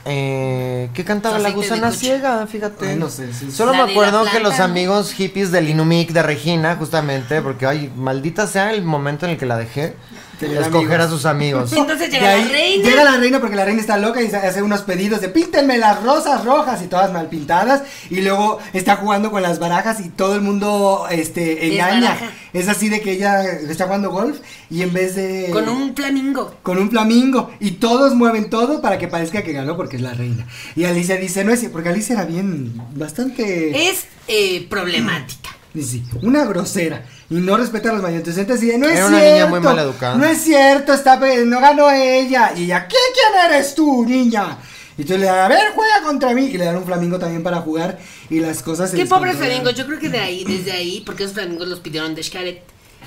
eh, 0.05 0.91
qué 0.95 1.05
cantaba 1.05 1.39
la 1.39 1.49
Aceite 1.49 1.69
gusana 1.69 1.93
ciega, 1.93 2.47
fíjate. 2.47 2.91
Ay, 2.91 2.97
no 2.97 3.09
sé, 3.09 3.33
sí. 3.33 3.51
Solo 3.51 3.73
La 3.73 3.85
me 3.85 3.93
acuerdo 3.93 4.25
que 4.25 4.41
los 4.41 4.61
amigos 4.61 5.13
hippies 5.13 5.51
del 5.53 5.69
Inumic 5.69 6.11
de 6.11 6.23
Regina, 6.23 6.77
justamente, 6.77 7.43
porque 7.43 7.67
ay, 7.67 7.93
maldita 7.97 8.47
sea 8.47 8.73
el 8.73 8.83
momento 8.83 9.27
en 9.27 9.33
el 9.33 9.39
que 9.39 9.47
la 9.47 9.57
dejé, 9.57 9.97
escoger 10.43 11.01
amigos. 11.01 11.07
a 11.07 11.09
sus 11.09 11.27
amigos. 11.27 11.73
Entonces 11.73 12.11
llega 12.11 12.31
ahí 12.31 12.45
la 12.45 12.51
reina. 12.51 12.89
Llega 12.89 13.05
la 13.05 13.17
reina 13.17 13.41
porque 13.41 13.57
la 13.57 13.65
reina 13.65 13.81
está 13.81 13.99
loca 13.99 14.23
y 14.23 14.27
hace 14.27 14.63
unos 14.63 14.83
pedidos 14.83 15.21
de 15.21 15.29
píntenme 15.29 15.79
las 15.79 16.03
rosas 16.03 16.45
rojas 16.45 16.83
y 16.83 16.87
todas 16.87 17.13
mal 17.13 17.29
pintadas. 17.29 17.83
Y 18.09 18.21
luego 18.21 18.59
está 18.73 18.97
jugando 18.97 19.31
con 19.31 19.43
las 19.43 19.59
barajas 19.59 20.01
y 20.01 20.09
todo 20.09 20.35
el 20.35 20.41
mundo 20.41 21.07
este, 21.11 21.73
engaña. 21.73 22.17
Es 22.53 22.69
así 22.69 22.89
de 22.89 23.01
que 23.01 23.13
ella 23.13 23.45
está 23.45 23.85
jugando 23.85 24.11
golf 24.11 24.39
y 24.69 24.83
en 24.83 24.93
vez 24.93 25.15
de. 25.15 25.51
Con 25.53 25.69
un 25.69 25.95
flamingo. 25.95 26.55
con 26.63 26.79
un 26.79 26.91
flamingo 26.91 27.51
y 27.61 27.73
todos 27.73 28.15
mueven 28.15 28.51
todo 28.51 28.81
para 28.81 28.99
que 28.99 29.09
parezca 29.09 29.43
que 29.43 29.53
ganó 29.53 29.77
porque 29.77 29.97
es 29.97 30.03
la 30.03 30.15
reina. 30.15 30.47
Y 30.77 30.85
Alicia 30.85 31.17
dice, 31.17 31.45
no 31.45 31.53
es 31.53 31.61
cierto", 31.61 31.75
porque 31.75 31.89
Alicia 31.91 32.15
era 32.15 32.25
bien, 32.25 32.73
bastante, 32.95 33.89
Es 33.89 34.07
eh, 34.29 34.67
problemática. 34.69 35.60
Dice, 35.75 36.03
una 36.23 36.45
grosera 36.45 37.05
y 37.29 37.35
no 37.35 37.57
respeta 37.57 37.91
a 37.91 37.93
los 37.95 38.03
mayores. 38.03 38.27
Entonces 38.37 38.61
dice, 38.61 38.79
no 38.79 38.87
es 38.89 38.99
Era 38.99 39.09
cierto. 39.09 39.17
una 39.25 39.33
niña 39.33 39.47
muy 39.47 39.61
mal 39.61 39.79
educada. 39.79 40.15
No 40.17 40.25
es 40.25 40.39
cierto, 40.43 40.93
está, 40.93 41.17
no 41.17 41.61
ganó 41.61 41.91
ella. 41.91 42.53
Y 42.57 42.65
ella, 42.65 42.87
¿qué 42.89 42.97
quién 43.15 43.51
eres 43.51 43.75
tú, 43.75 44.05
niña? 44.05 44.59
Y 44.99 45.03
entonces 45.03 45.21
le 45.21 45.27
da, 45.27 45.47
a 45.47 45.49
ver, 45.49 45.73
juega 45.75 46.03
contra 46.03 46.35
mí. 46.35 46.47
Y 46.47 46.59
le 46.59 46.65
dan 46.65 46.77
un 46.77 46.85
flamingo 46.85 47.19
también 47.19 47.43
para 47.43 47.59
jugar 47.61 47.99
y 48.29 48.41
las 48.41 48.63
cosas 48.63 48.91
se 48.91 48.97
Qué 48.97 49.07
pobres 49.07 49.39
descontrolan. 49.39 49.63
flamingos. 49.63 49.75
Yo 49.79 49.87
creo 49.87 49.99
que 49.99 50.09
de 50.09 50.19
ahí, 50.19 50.45
desde 50.45 50.73
ahí, 50.73 51.03
porque 51.07 51.23
esos 51.25 51.35
flamingos 51.35 51.69
los 51.69 51.81
pidieron 51.81 52.15
de 52.15 52.23
Xcaret. 52.23 52.63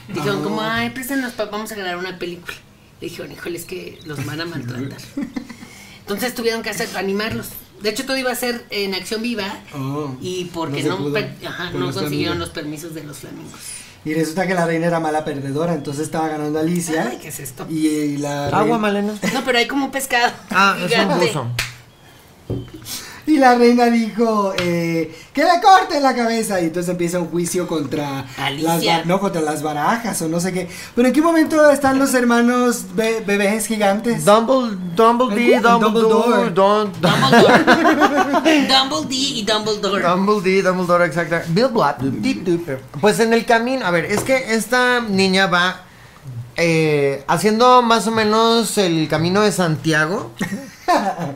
Dijeron 0.07 0.43
como, 0.43 0.61
ay, 0.61 0.89
préstanos, 0.89 1.33
vamos 1.37 1.71
a 1.71 1.75
grabar 1.75 1.97
una 1.97 2.17
película. 2.17 2.53
Le 2.99 3.07
dijeron, 3.09 3.31
híjole, 3.31 3.57
es 3.57 3.65
que 3.65 3.99
los 4.05 4.25
van 4.25 4.41
a 4.41 4.45
maltratar. 4.45 4.97
Entonces 5.99 6.33
tuvieron 6.35 6.61
que 6.63 6.69
hacer, 6.69 6.89
animarlos. 6.97 7.47
De 7.83 7.89
hecho, 7.91 8.05
todo 8.05 8.17
iba 8.17 8.31
a 8.31 8.35
ser 8.35 8.65
en 8.71 8.95
acción 8.95 9.21
viva. 9.21 9.59
Oh, 9.75 10.15
y 10.21 10.45
porque 10.45 10.81
no 10.83 10.89
no, 10.91 10.97
pudo 10.97 11.13
per- 11.13 11.35
ajá, 11.45 11.69
por 11.71 11.79
no 11.81 11.85
los 11.87 11.95
consiguieron 11.95 12.37
flamingos. 12.37 12.37
los 12.39 12.49
permisos 12.49 12.93
de 12.95 13.03
los 13.03 13.17
flamingos. 13.17 13.59
Y 14.05 14.13
resulta 14.15 14.47
que 14.47 14.53
la 14.53 14.65
reina 14.65 14.87
era 14.87 14.99
mala 14.99 15.23
perdedora, 15.23 15.73
entonces 15.73 16.03
estaba 16.03 16.27
ganando 16.29 16.59
Alicia. 16.59 17.07
Ay, 17.11 17.19
¿qué 17.21 17.27
es 17.29 17.39
esto? 17.39 17.65
Y, 17.69 17.87
y 17.87 18.17
la 18.17 18.47
Agua, 18.47 18.61
reina- 18.63 18.77
Malena. 18.79 19.13
No, 19.33 19.43
pero 19.45 19.57
hay 19.59 19.67
como 19.67 19.85
un 19.85 19.91
pescado. 19.91 20.31
Ah, 20.49 20.75
es 20.77 20.83
un 20.83 20.89
gigante. 20.89 21.25
buzo. 21.27 21.47
Y 23.25 23.37
la 23.37 23.55
reina 23.55 23.85
dijo 23.85 24.53
eh, 24.57 25.15
que 25.33 25.43
le 25.43 25.61
corten 25.61 26.03
la 26.03 26.13
cabeza 26.13 26.59
y 26.59 26.65
entonces 26.65 26.89
empieza 26.91 27.19
un 27.19 27.27
juicio 27.29 27.67
contra 27.67 28.25
Alicia. 28.37 28.97
las 28.97 29.05
no 29.05 29.19
contra 29.19 29.41
las 29.41 29.63
barajas 29.63 30.21
o 30.21 30.27
no 30.27 30.41
sé 30.41 30.51
qué. 30.51 30.67
Pero 30.93 31.07
en 31.07 31.13
qué 31.13 31.21
momento 31.21 31.69
están 31.71 31.99
los 31.99 32.13
hermanos 32.13 32.87
be- 32.95 33.21
bebés 33.25 33.65
gigantes? 33.67 34.25
Dumble, 34.25 34.77
Dumbledore, 34.95 35.59
Dumbledore, 35.61 36.49
Don- 36.51 36.91
Dumbledore. 37.01 37.63
Dumbledore 37.63 39.07
y 39.15 39.45
Dumbledore. 39.45 40.03
Dumbledore, 40.03 40.61
Dumbledore, 40.61 41.05
exacto. 41.05 41.35
Bill 41.49 41.67
Blatt. 41.69 42.01
Pues 42.99 43.19
en 43.21 43.31
el 43.33 43.45
camino, 43.45 43.85
a 43.85 43.91
ver, 43.91 44.05
es 44.05 44.21
que 44.21 44.53
esta 44.53 44.99
niña 44.99 45.47
va 45.47 45.81
eh, 46.57 47.23
haciendo 47.27 47.81
más 47.81 48.05
o 48.07 48.11
menos 48.11 48.77
el 48.77 49.07
camino 49.07 49.41
de 49.41 49.51
Santiago, 49.53 50.31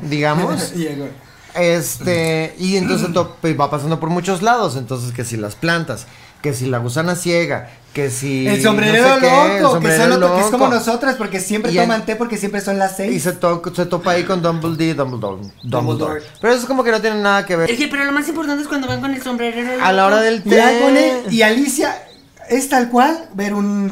digamos. 0.02 0.74
Y 1.60 1.64
Este, 1.64 2.56
y 2.60 2.78
entonces 2.78 3.12
to- 3.14 3.36
pues, 3.42 3.60
va 3.60 3.70
pasando 3.70 4.00
por 4.00 4.10
muchos 4.10 4.42
lados. 4.42 4.76
Entonces, 4.76 5.12
que 5.14 5.24
si 5.26 5.38
las 5.38 5.56
plantas, 5.56 6.06
que 6.42 6.54
si 6.54 6.66
la 6.68 6.78
gusana 6.78 7.16
ciega, 7.16 7.70
que 7.94 8.12
si. 8.12 8.48
el 8.48 8.62
sombrerero 8.62 9.08
no 9.08 9.16
sé 9.16 9.22
qué, 9.22 9.26
loco, 9.28 9.46
el 9.46 9.52
que, 9.58 9.62
son 9.64 9.82
que 10.36 10.40
es 10.42 10.46
como 10.52 10.66
loco. 10.66 10.70
nosotras 10.76 11.16
porque 11.16 11.40
siempre 11.40 11.72
Y 11.72 11.78
en- 11.80 11.86
toman 11.86 12.06
té 12.06 12.16
porque 12.16 12.38
siempre 12.38 12.62
son 12.62 12.78
las 12.78 12.94
Y 12.94 12.96
seis. 12.98 13.24
se, 13.24 13.32
to- 13.34 13.62
se 13.76 13.86
topa 13.88 14.12
ahí 14.12 14.24
con 14.24 14.42
Dumbledore, 14.44 14.94
Dumbledore, 14.94 15.42
Dumbledore. 15.64 15.64
Dumbledore. 15.64 16.22
Pero 16.40 16.54
eso 16.54 16.62
es 16.62 16.68
como 16.68 16.84
que 16.84 16.92
no 16.92 17.02
tiene 17.02 17.20
nada 17.22 17.44
que 17.46 17.56
ver. 17.56 17.72
Es 17.72 17.78
que, 17.78 17.88
pero 17.88 18.06
lo 18.06 18.12
más 18.12 18.28
importante 18.30 18.62
es 18.62 18.68
cuando 18.68 18.88
van 18.88 19.02
con 19.02 19.12
el 19.14 19.22
sombrerero. 19.24 19.84
A 19.84 19.92
la 19.94 20.06
hora 20.06 20.22
del 20.22 20.44
té. 20.44 20.58
Ya 20.58 20.80
con 20.80 20.96
él, 20.96 21.24
y 21.32 21.42
Alicia 21.42 22.07
es 22.50 22.70
tal 22.70 22.90
cual 22.90 23.30
ver 23.34 23.54
un, 23.54 23.92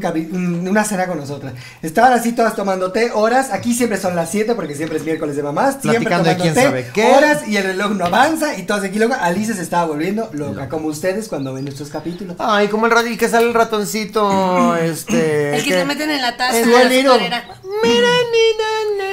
una 0.70 0.84
cena 0.84 1.08
con 1.08 1.18
nosotras. 1.18 1.54
Estaban 1.82 2.14
así 2.14 2.32
todas 2.34 2.56
tomando 2.56 2.92
té, 2.92 3.12
horas. 3.12 3.52
Aquí 3.52 3.74
siempre 3.74 4.00
son 4.00 4.16
las 4.16 4.30
7 4.32 4.56
porque 4.56 4.76
siempre 4.76 4.98
es 4.98 5.06
miércoles 5.06 5.36
de 5.36 5.44
mamás. 5.44 5.78
Siempre 5.82 6.02
Platicando 6.02 6.30
de 6.30 6.36
tomando 6.36 6.44
quién 6.44 6.54
té, 6.54 6.62
sabe 6.64 6.92
qué. 6.94 7.16
Horas 7.16 7.48
y 7.48 7.58
el 7.58 7.64
reloj 7.64 7.92
no 7.92 8.06
avanza 8.06 8.58
y 8.58 8.64
todas 8.64 8.84
aquí 8.84 8.98
luego 8.98 9.16
Alicia 9.20 9.56
se 9.56 9.62
estaba 9.62 9.86
volviendo 9.86 10.30
loca, 10.34 10.70
como 10.70 10.88
ustedes 10.88 11.28
cuando 11.28 11.54
ven 11.54 11.66
nuestros 11.66 11.90
capítulos. 11.90 12.36
Ay, 12.40 12.68
como 12.68 12.86
el 12.86 12.92
radio, 12.92 13.12
y 13.12 13.18
que 13.18 13.30
sale 13.30 13.48
el 13.48 13.54
ratoncito, 13.54 14.76
este. 14.82 15.56
El 15.58 15.64
que 15.64 15.72
se 15.72 15.86
meten 15.86 16.10
en 16.10 16.22
la 16.22 16.38
taza. 16.38 16.60
Es. 16.60 16.66
Mira, 16.66 16.90
mira, 16.90 18.10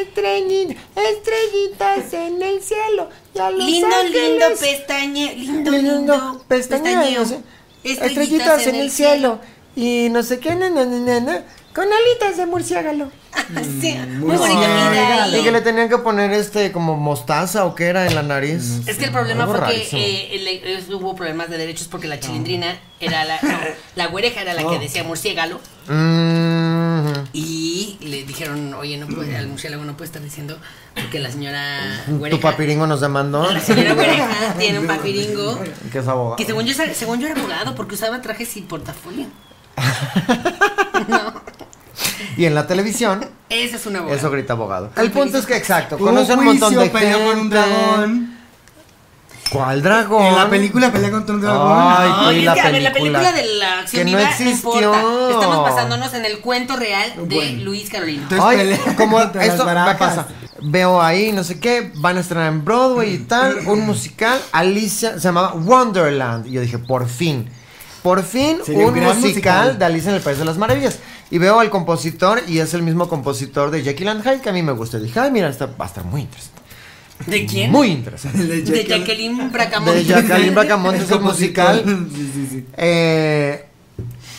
estrellita, 0.03 0.75
estrellitas 0.97 2.13
en 2.13 2.43
el 2.43 2.63
cielo. 2.63 3.09
Ya 3.35 3.51
Lindo, 3.51 3.89
lindo 4.05 4.45
pestañe. 4.61 5.35
Lindo, 5.35 5.71
Lindo, 5.71 5.93
lindo. 5.93 6.45
pestañeo, 6.49 7.01
pestañeo. 7.01 7.43
Estrellitas 7.85 8.67
en 8.67 8.75
el 8.77 8.91
cielo. 8.91 9.39
Y 9.75 10.09
no 10.11 10.23
sé 10.23 10.39
qué, 10.39 10.55
na, 10.55 10.69
na, 10.69 10.85
na, 10.85 10.99
na, 10.99 11.21
na, 11.21 11.43
con 11.75 11.87
alitas 11.91 12.37
de 12.37 12.47
murciélago. 12.47 13.11
Sí, 13.81 13.95
muy 13.95 14.19
muy 14.19 14.37
bonita 14.37 14.91
vida. 14.91 15.39
Y 15.39 15.43
que 15.43 15.51
le 15.51 15.63
tenían 15.63 15.89
que 15.89 15.97
poner 15.99 16.31
este 16.33 16.71
como 16.71 16.97
mostaza 16.97 17.65
o 17.65 17.75
qué 17.75 17.85
era 17.87 18.07
en 18.07 18.15
la 18.15 18.23
nariz. 18.23 18.81
Es 18.87 18.99
que 18.99 19.07
el 19.07 19.11
problema 19.11 19.45
Algo 19.45 19.57
fue 19.57 19.83
que 19.91 19.97
eh, 19.97 20.29
el- 20.37 20.49
es- 20.49 20.89
hubo 20.91 21.15
problemas 21.17 21.49
de 21.49 21.57
derechos 21.59 21.89
porque 21.89 22.07
la 22.09 22.21
chilindrina 22.21 22.79
era 23.01 23.25
la. 23.25 23.39
no, 23.43 23.59
la 23.97 24.07
güereja 24.09 24.43
era 24.43 24.53
la 24.55 24.61
que 24.61 24.67
Oh. 24.77 24.79
decía 24.79 25.03
murciélago. 25.05 25.61
Y 27.33 27.97
le 28.01 28.25
dijeron, 28.25 28.75
oye, 28.75 28.97
no 28.99 29.07
puede, 29.07 29.37
al 29.37 29.49
murciélago 29.49 29.85
no 29.85 29.97
puede 29.97 30.07
estar 30.07 30.23
diciendo 30.23 30.59
porque 30.95 31.19
la 31.19 31.31
señora 31.31 32.05
Tu 32.31 32.41
papiringo 32.41 32.87
nos 32.87 33.01
demandó. 33.01 33.51
La 33.53 33.61
señora 33.61 33.95
güereja 33.95 34.55
tiene 34.59 34.79
un 34.81 34.87
papiringo. 34.87 35.61
Que 35.91 35.99
es 35.99 36.09
abogado. 36.09 36.37
Que 36.37 36.45
según 36.45 36.65
yo, 36.67 36.75
según 36.95 37.21
yo 37.21 37.29
era 37.29 37.39
abogado 37.39 37.75
porque 37.75 37.95
usaba 37.95 38.21
trajes 38.23 38.49
sin 38.49 38.67
portafolio. 38.67 39.27
No, 41.09 41.35
Y 42.37 42.45
en 42.45 42.55
la 42.55 42.67
televisión, 42.67 43.27
ese 43.49 43.77
es 43.77 43.87
un 43.87 43.97
abogado. 43.97 44.17
eso 44.19 44.31
grita 44.31 44.53
abogado. 44.53 44.91
El 44.97 45.11
punto 45.11 45.39
es 45.39 45.47
que, 45.47 45.57
exacto, 45.57 45.99
conoce 45.99 46.35
un 46.35 46.45
montón 46.45 46.75
de 46.75 46.89
gente. 46.91 47.13
con 47.25 47.39
un 47.41 47.51
dragón. 47.51 48.32
¿Cuál 49.53 49.83
dragón? 49.83 50.25
En 50.27 50.37
la 50.37 50.49
película 50.49 50.91
pelea 50.93 51.11
contra 51.11 51.35
un 51.35 51.41
dragón. 51.41 51.73
Ay, 51.73 52.11
No, 52.11 52.33
y 52.33 52.39
es 52.39 52.45
la 52.45 52.55
que, 52.55 52.61
a 52.61 52.71
ver, 52.71 52.83
la 52.83 52.93
película. 52.93 53.33
de 53.33 53.55
la 53.55 53.79
acción 53.81 54.05
Que 54.05 54.11
no 54.11 54.19
viva 54.19 54.31
existió. 54.31 54.73
importa. 54.95 55.31
Estamos 55.31 55.63
basándonos 55.63 56.15
en 56.15 56.25
el 56.25 56.39
cuento 56.41 56.77
real 56.77 57.13
de 57.29 57.35
Bueno. 57.35 57.63
Luis 57.65 57.91
Carolina. 57.91 58.23
Entonces 58.23 58.47
Ay, 58.47 58.57
pelea 58.59 58.79
como 58.97 59.19
me 59.19 59.95
pasa. 59.95 60.27
Veo 60.65 61.03
ahí, 61.03 61.33
no 61.33 61.43
sé 61.45 61.59
qué, 61.59 61.91
van 61.97 62.17
a 62.17 62.21
estrenar 62.21 62.47
en 62.53 62.65
Broadway 62.65 63.15
y 63.15 63.19
tal, 63.19 63.67
un 63.67 63.81
musical, 63.85 64.41
Alicia, 64.53 65.15
se 65.15 65.21
llamaba 65.21 65.55
Wonderland. 65.55 66.47
Y 66.47 66.53
yo 66.53 66.61
dije, 66.61 66.79
por 66.79 67.09
fin, 67.09 67.49
por 68.03 68.23
fin 68.23 68.59
Sería 68.65 68.87
un 68.87 68.95
musical, 68.95 69.21
musical. 69.21 69.79
de 69.79 69.85
Alicia 69.85 70.11
en 70.11 70.17
el 70.17 70.23
País 70.23 70.39
de 70.39 70.45
las 70.45 70.57
Maravillas. 70.59 70.99
Y 71.33 71.39
veo 71.39 71.59
al 71.59 71.69
compositor 71.71 72.43
y 72.47 72.59
es 72.61 72.75
el 72.75 72.83
mismo 72.83 73.09
compositor 73.09 73.71
de 73.73 73.83
Jekyll 73.83 74.09
and 74.09 74.23
Hyde 74.23 74.41
que 74.41 74.51
a 74.51 74.53
mí 74.53 74.63
me 74.63 74.73
gusta. 74.73 74.99
Y 74.99 75.01
dije, 75.01 75.19
ay, 75.19 75.31
mira, 75.33 75.49
esta 75.49 75.67
va 75.67 75.87
a 75.87 75.89
estar 75.89 76.05
muy 76.05 76.21
interesante. 76.21 76.62
¿De 77.27 77.47
quién? 77.47 77.71
Muy 77.71 77.89
interesante. 77.89 78.45
De. 78.47 78.85
Jacqueline 78.85 79.51
Bracamonte. 79.51 79.99
De 79.99 80.05
Jacqueline 80.05 80.55
Bracamonte 80.55 80.99
es 81.05 81.11
el 81.11 81.21
musical. 81.21 81.83
Sí, 82.15 82.31
sí, 82.35 82.49
sí. 82.51 82.65
Eh, 82.77 83.65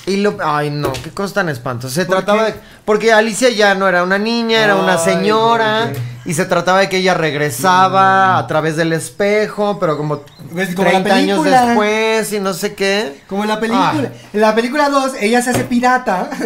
y 0.06 0.18
lo. 0.18 0.38
Ay, 0.44 0.70
no, 0.70 0.92
qué 0.94 1.10
cosa 1.12 1.36
tan 1.36 1.50
espantosa. 1.50 1.94
Se 1.96 2.06
¿Por 2.06 2.18
trataba 2.18 2.46
qué? 2.48 2.52
de. 2.54 2.60
Porque 2.86 3.14
Alicia 3.14 3.50
ya 3.50 3.74
no 3.76 3.88
era 3.88 4.04
una 4.04 4.18
niña, 4.18 4.62
era 4.64 4.76
una 4.76 4.98
señora. 4.98 5.92
Y 6.26 6.34
se 6.36 6.46
trataba 6.46 6.80
de 6.80 6.88
que 6.90 6.98
ella 6.98 7.14
regresaba 7.14 8.38
a 8.38 8.48
través 8.48 8.78
del 8.78 8.94
espejo, 8.94 9.78
pero 9.80 9.98
como, 9.98 10.22
como 10.50 10.60
la 10.62 11.04
30 11.04 11.14
años 11.16 11.44
después 11.44 12.32
y 12.32 12.40
no 12.40 12.54
sé 12.54 12.74
qué. 12.76 13.22
Como 13.28 13.44
en 13.44 13.50
la 13.50 13.60
película. 13.60 13.92
Ay. 13.94 14.10
En 14.32 14.40
la 14.42 14.56
película 14.56 14.90
2, 14.90 15.14
ella 15.20 15.42
se 15.42 15.50
hace 15.52 15.64
pirata. 15.66 16.30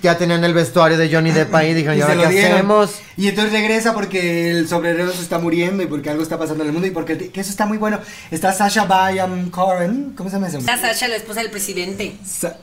Ya 0.00 0.16
tenían 0.16 0.44
el 0.44 0.54
vestuario 0.54 0.96
de 0.96 1.12
Johnny 1.12 1.32
Depp 1.32 1.52
ahí. 1.56 1.74
Dijeron, 1.74 1.98
¿y 1.98 2.02
ahora 2.02 2.14
qué 2.14 2.28
dieron. 2.28 2.52
hacemos? 2.52 3.00
Y 3.16 3.26
entonces 3.28 3.52
regresa 3.52 3.94
porque 3.94 4.50
el 4.52 4.68
sombrerero 4.68 5.10
se 5.10 5.22
está 5.22 5.40
muriendo 5.40 5.82
y 5.82 5.86
porque 5.86 6.08
algo 6.08 6.22
está 6.22 6.38
pasando 6.38 6.62
en 6.62 6.68
el 6.68 6.72
mundo 6.72 6.86
y 6.86 6.92
porque 6.92 7.16
que 7.32 7.40
eso 7.40 7.50
está 7.50 7.66
muy 7.66 7.78
bueno. 7.78 7.98
Está 8.30 8.52
Sasha 8.52 8.84
Bayan 8.84 9.50
Coren. 9.50 10.12
¿Cómo 10.16 10.30
se 10.30 10.36
llama 10.36 10.46
ese? 10.48 10.58
Está 10.58 10.78
Sasha, 10.78 11.08
la 11.08 11.16
esposa 11.16 11.40
del 11.40 11.50
presidente. 11.50 12.16
Sa- 12.24 12.56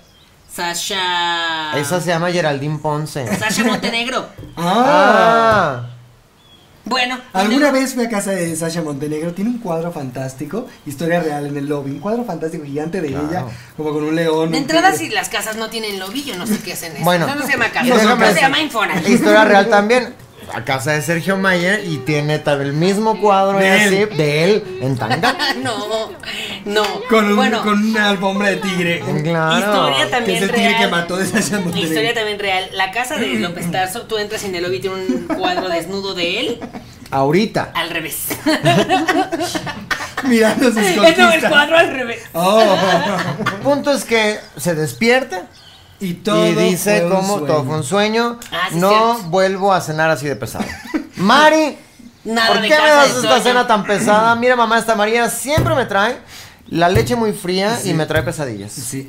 Sasha. 0.56 1.78
Esa 1.78 2.00
se 2.00 2.08
llama 2.08 2.32
Geraldine 2.32 2.78
Ponce. 2.80 3.26
Sasha 3.38 3.64
Montenegro. 3.64 4.26
Ah. 4.58 5.82
Ah. 5.86 5.90
Bueno. 6.86 7.20
Alguna 7.34 7.66
¿dónde- 7.66 7.80
vez 7.82 7.94
fui 7.96 8.06
a 8.06 8.10
casa 8.10 8.32
de 8.32 8.56
Sasha 8.56 8.82
Montenegro, 8.84 9.34
tiene 9.34 9.50
un 9.50 9.58
cuadro 9.58 9.92
fantástico, 9.92 10.68
historia 10.86 11.20
real 11.20 11.48
en 11.48 11.58
el 11.58 11.66
lobby, 11.68 11.92
un 11.92 12.00
cuadro 12.00 12.24
fantástico 12.24 12.64
gigante 12.64 13.02
de 13.02 13.08
Claro. 13.10 13.28
ella, 13.28 13.44
como 13.76 13.92
con 13.92 14.04
un 14.04 14.16
león. 14.16 14.52
De 14.52 14.60
entrada, 14.60 14.94
si 14.94 15.10
las 15.10 15.28
casas 15.30 15.56
no 15.58 15.70
tienen 15.70 15.98
lobby, 16.00 16.32
no 16.38 16.46
sé 16.48 16.60
qué 16.60 16.74
hacen 16.74 16.94
eso. 16.96 17.04
Bueno. 17.04 17.26
Eso 17.26 17.36
no 17.36 17.46
se 17.46 17.52
llama 17.54 17.70
casa. 17.70 17.88
Eso 17.88 18.34
se 18.36 18.42
llama 18.42 18.60
Infonavit. 18.60 19.10
Historia 19.10 19.44
real 19.46 19.68
también. 19.68 20.14
A 20.54 20.64
casa 20.64 20.92
de 20.92 21.02
Sergio 21.02 21.38
Mayer 21.38 21.84
y 21.86 21.98
tiene 21.98 22.38
tal- 22.38 22.62
el 22.62 22.74
mismo 22.74 23.20
cuadro 23.20 23.58
De 23.58 23.72
así 23.72 23.96
él. 23.96 24.16
de 24.16 24.44
él 24.44 24.78
en 24.80 24.96
tanga. 24.96 25.36
No, 25.64 26.12
no. 26.66 26.84
Con, 27.10 27.26
un, 27.26 27.36
bueno, 27.36 27.62
con 27.62 27.84
una 27.92 28.10
alfombra 28.10 28.50
de 28.50 28.58
tigre. 28.58 29.00
Claro. 29.24 29.60
historia 29.60 30.06
Que 30.06 30.12
también 30.12 30.38
es 30.38 30.44
el 30.44 30.52
tigre 30.52 30.70
real. 30.70 30.82
que 30.82 30.88
mató 30.88 31.18
de 31.18 31.26
Sasha 31.26 31.60
Historia 31.76 32.14
también 32.14 32.40
real. 32.40 32.70
La 32.74 32.92
casa 32.92 33.16
de 33.18 33.28
López 33.36 33.72
Tarso, 33.72 34.02
tú 34.04 34.18
entras 34.18 34.44
en 34.44 34.56
el 34.56 34.64
lobby, 34.64 34.80
tiene 34.80 34.96
un 34.96 35.28
cuadro 35.38 35.70
desnudo 35.70 36.14
de 36.14 36.40
él 36.40 36.60
Ahorita. 37.12 37.72
al 37.76 37.90
revés. 37.92 38.28
Mirando 40.24 40.66
sus 40.66 40.76
no, 40.96 41.04
el 41.06 41.16
conquistas. 41.16 41.50
cuadro 41.52 41.78
al 41.78 41.90
revés. 41.92 42.24
Oh. 42.34 42.76
Punto 43.64 43.92
es 43.92 44.04
que 44.06 44.40
se 44.58 44.74
despierta 44.76 45.44
Y 46.00 46.14
todo 46.16 46.46
y 46.48 46.56
dice 46.56 47.02
fue 47.02 47.06
un 47.06 47.16
como 47.16 47.28
sueño. 47.38 47.46
todo 47.48 47.64
fue 47.66 47.76
un 47.78 47.84
sueño. 47.84 48.40
Ah, 48.52 48.68
sí, 48.72 48.76
no 48.78 48.90
cierto. 49.14 49.30
vuelvo 49.30 49.74
a 49.74 49.82
cenar 49.82 50.10
así 50.10 50.28
de 50.28 50.36
pesado. 50.36 50.66
Mari, 51.18 51.78
Nada 52.24 52.48
¿por 52.54 52.62
qué 52.64 52.70
me 52.70 52.76
das 52.90 53.08
esta 53.10 53.22
sueño. 53.22 53.44
cena 53.44 53.68
tan 53.68 53.84
pesada? 53.84 54.36
Mira, 54.36 54.56
mamá, 54.56 54.80
esta 54.80 54.96
María 54.96 55.30
siempre 55.30 55.76
me 55.76 55.86
trae 55.86 56.18
la 56.68 56.90
leche 56.90 57.16
muy 57.16 57.32
fría 57.34 57.80
y 57.84 57.94
me 57.94 58.06
trae 58.06 58.24
pesadillas. 58.24 58.72
Sí. 58.74 59.08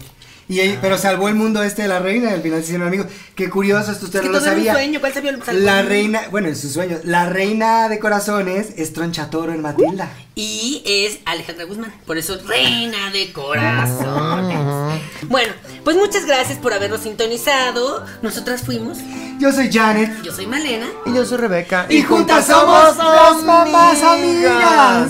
Y 0.49 0.61
ahí- 0.61 0.79
pero 0.81 0.97
salvó 0.97 1.29
el 1.29 1.35
mundo 1.35 1.61
este 1.65 1.83
de 1.83 1.89
la 1.89 1.99
reina 1.99 2.31
y 2.31 2.35
al 2.35 2.41
final 2.41 2.61
se 2.61 2.67
hicieron 2.67 2.87
amigos. 2.87 3.09
Qué 3.35 3.51
curioso, 3.51 3.91
esto 3.91 4.05
usted 4.05 4.21
Es 4.21 4.23
que 4.23 4.29
no 4.29 4.35
lo 4.35 4.39
era 4.39 4.53
un 4.53 4.57
sabía. 4.59 4.73
sueño, 4.75 5.01
¿cuál 5.01 5.13
sabía 5.13 5.31
el 5.33 5.65
La 5.65 5.83
reina, 5.83 6.21
bueno, 6.31 6.47
en 6.47 6.55
sus 6.55 6.71
sueños, 6.73 7.01
la 7.05 7.29
reina 7.29 7.89
de 7.89 7.99
corazones 7.99 8.69
es 8.77 8.93
Tronchatoro 8.93 9.53
en 9.53 9.61
Matilda. 9.61 10.09
Y 10.37 10.83
es 10.87 11.19
Alejandra 11.25 11.65
Guzmán, 11.65 11.93
por 12.07 12.17
eso 12.17 12.39
reina 12.47 13.11
de 13.11 13.33
corazones. 13.33 15.01
Bueno, 15.29 15.53
pues 15.83 15.97
muchas 15.97 16.27
gracias 16.27 16.59
por 16.59 16.73
habernos 16.73 17.01
sintonizado. 17.01 18.05
Nosotras 18.23 18.63
fuimos, 18.63 18.99
Yo 19.41 19.51
soy 19.51 19.73
Janet. 19.73 20.23
yo 20.23 20.33
soy 20.33 20.47
Malena. 20.47 20.87
Y 21.07 21.13
yo 21.13 21.25
soy 21.27 21.39
Rebeca. 21.39 21.87
Y 21.89 22.03
juntas 22.03 22.47
somos 22.47 22.97
las 22.97 23.43
mamás 23.43 24.01
amigas. 24.01 25.09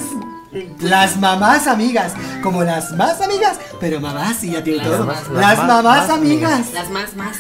Las 0.81 1.17
mamás 1.19 1.67
amigas, 1.67 2.13
como 2.43 2.63
las 2.65 2.93
más 2.93 3.21
amigas, 3.21 3.57
pero 3.81 4.01
mamás 4.01 4.37
sí 4.41 4.51
ya 4.53 4.63
tiene 4.65 4.79
Las 4.79 4.87
todo. 4.89 5.07
más- 5.07 5.29
las 5.29 5.33
las 5.41 5.59
más- 5.59 5.67
mamás 5.67 6.09
más 6.09 6.11
amigas. 6.11 6.73
Las 6.73 6.91
más, 6.91 7.15
más, 7.17 7.37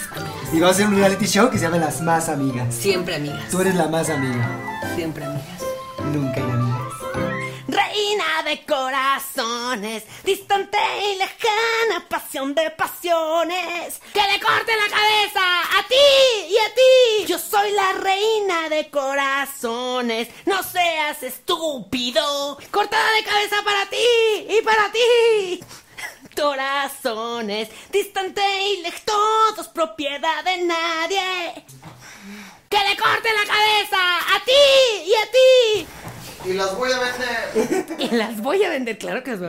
Y 0.53 0.61
vamos 0.61 0.69
a 0.69 0.71
hacer 0.77 0.87
un 0.87 0.97
reality 0.97 1.27
show 1.27 1.51
que 1.51 1.59
se 1.59 1.65
llama 1.65 1.79
Las 1.79 2.01
más 2.01 2.29
amigas. 2.29 2.75
siempre 2.75 3.17
amigas. 3.17 3.49
Tú 3.51 3.61
eres 3.61 3.75
la 3.75 3.89
más 3.89 4.09
amiga. 4.11 4.49
Siempre 4.95 5.25
amigas. 5.25 5.43
Nunca 6.13 6.41
amigas. 6.41 6.56
Reina 8.17 8.43
de 8.45 8.65
corazones, 8.65 10.05
distante 10.25 10.79
y 11.03 11.17
lejana, 11.17 12.09
pasión 12.09 12.55
de 12.55 12.71
pasiones. 12.71 14.01
Que 14.15 14.21
le 14.21 14.41
corte 14.41 14.73
la 14.75 14.89
cabeza 14.89 15.79
a 15.79 15.87
ti 15.87 15.95
y 16.49 16.57
a 16.57 16.75
ti. 16.75 17.27
Yo 17.27 17.39
soy 17.39 17.73
la 17.73 17.93
reina 17.93 18.69
de 18.71 18.89
corazones, 18.89 20.29
no 20.47 20.63
seas 20.63 21.23
estúpido. 21.25 22.57
Cortada 22.71 23.11
de 23.13 23.25
cabeza 23.25 23.57
para 23.65 23.85
ti 23.87 24.47
y 24.49 24.63
para 24.63 24.91
ti. 24.93 25.65
Corazones, 26.35 27.69
distante 27.91 28.41
y 28.63 28.83
lejos, 28.83 29.03
todos 29.03 29.69
propiedad 29.69 30.43
de 30.43 30.59
nadie. 30.59 31.65
Que 32.71 32.79
le 32.79 32.97
corte 32.97 33.29
la 33.33 33.45
cabeza 33.45 34.37
a 34.37 34.45
ti 34.45 35.05
y 35.05 35.15
a 35.15 35.31
ti. 35.31 35.87
Y 36.49 36.53
las 36.53 36.77
voy 36.77 36.91
a 36.93 36.99
vender. 37.01 37.87
Y 37.99 38.15
las 38.15 38.41
voy 38.41 38.63
a 38.63 38.71
vender, 38.71 38.99
claro 38.99 39.23
que 39.23 39.31
las 39.31 39.41
voy 39.41 39.45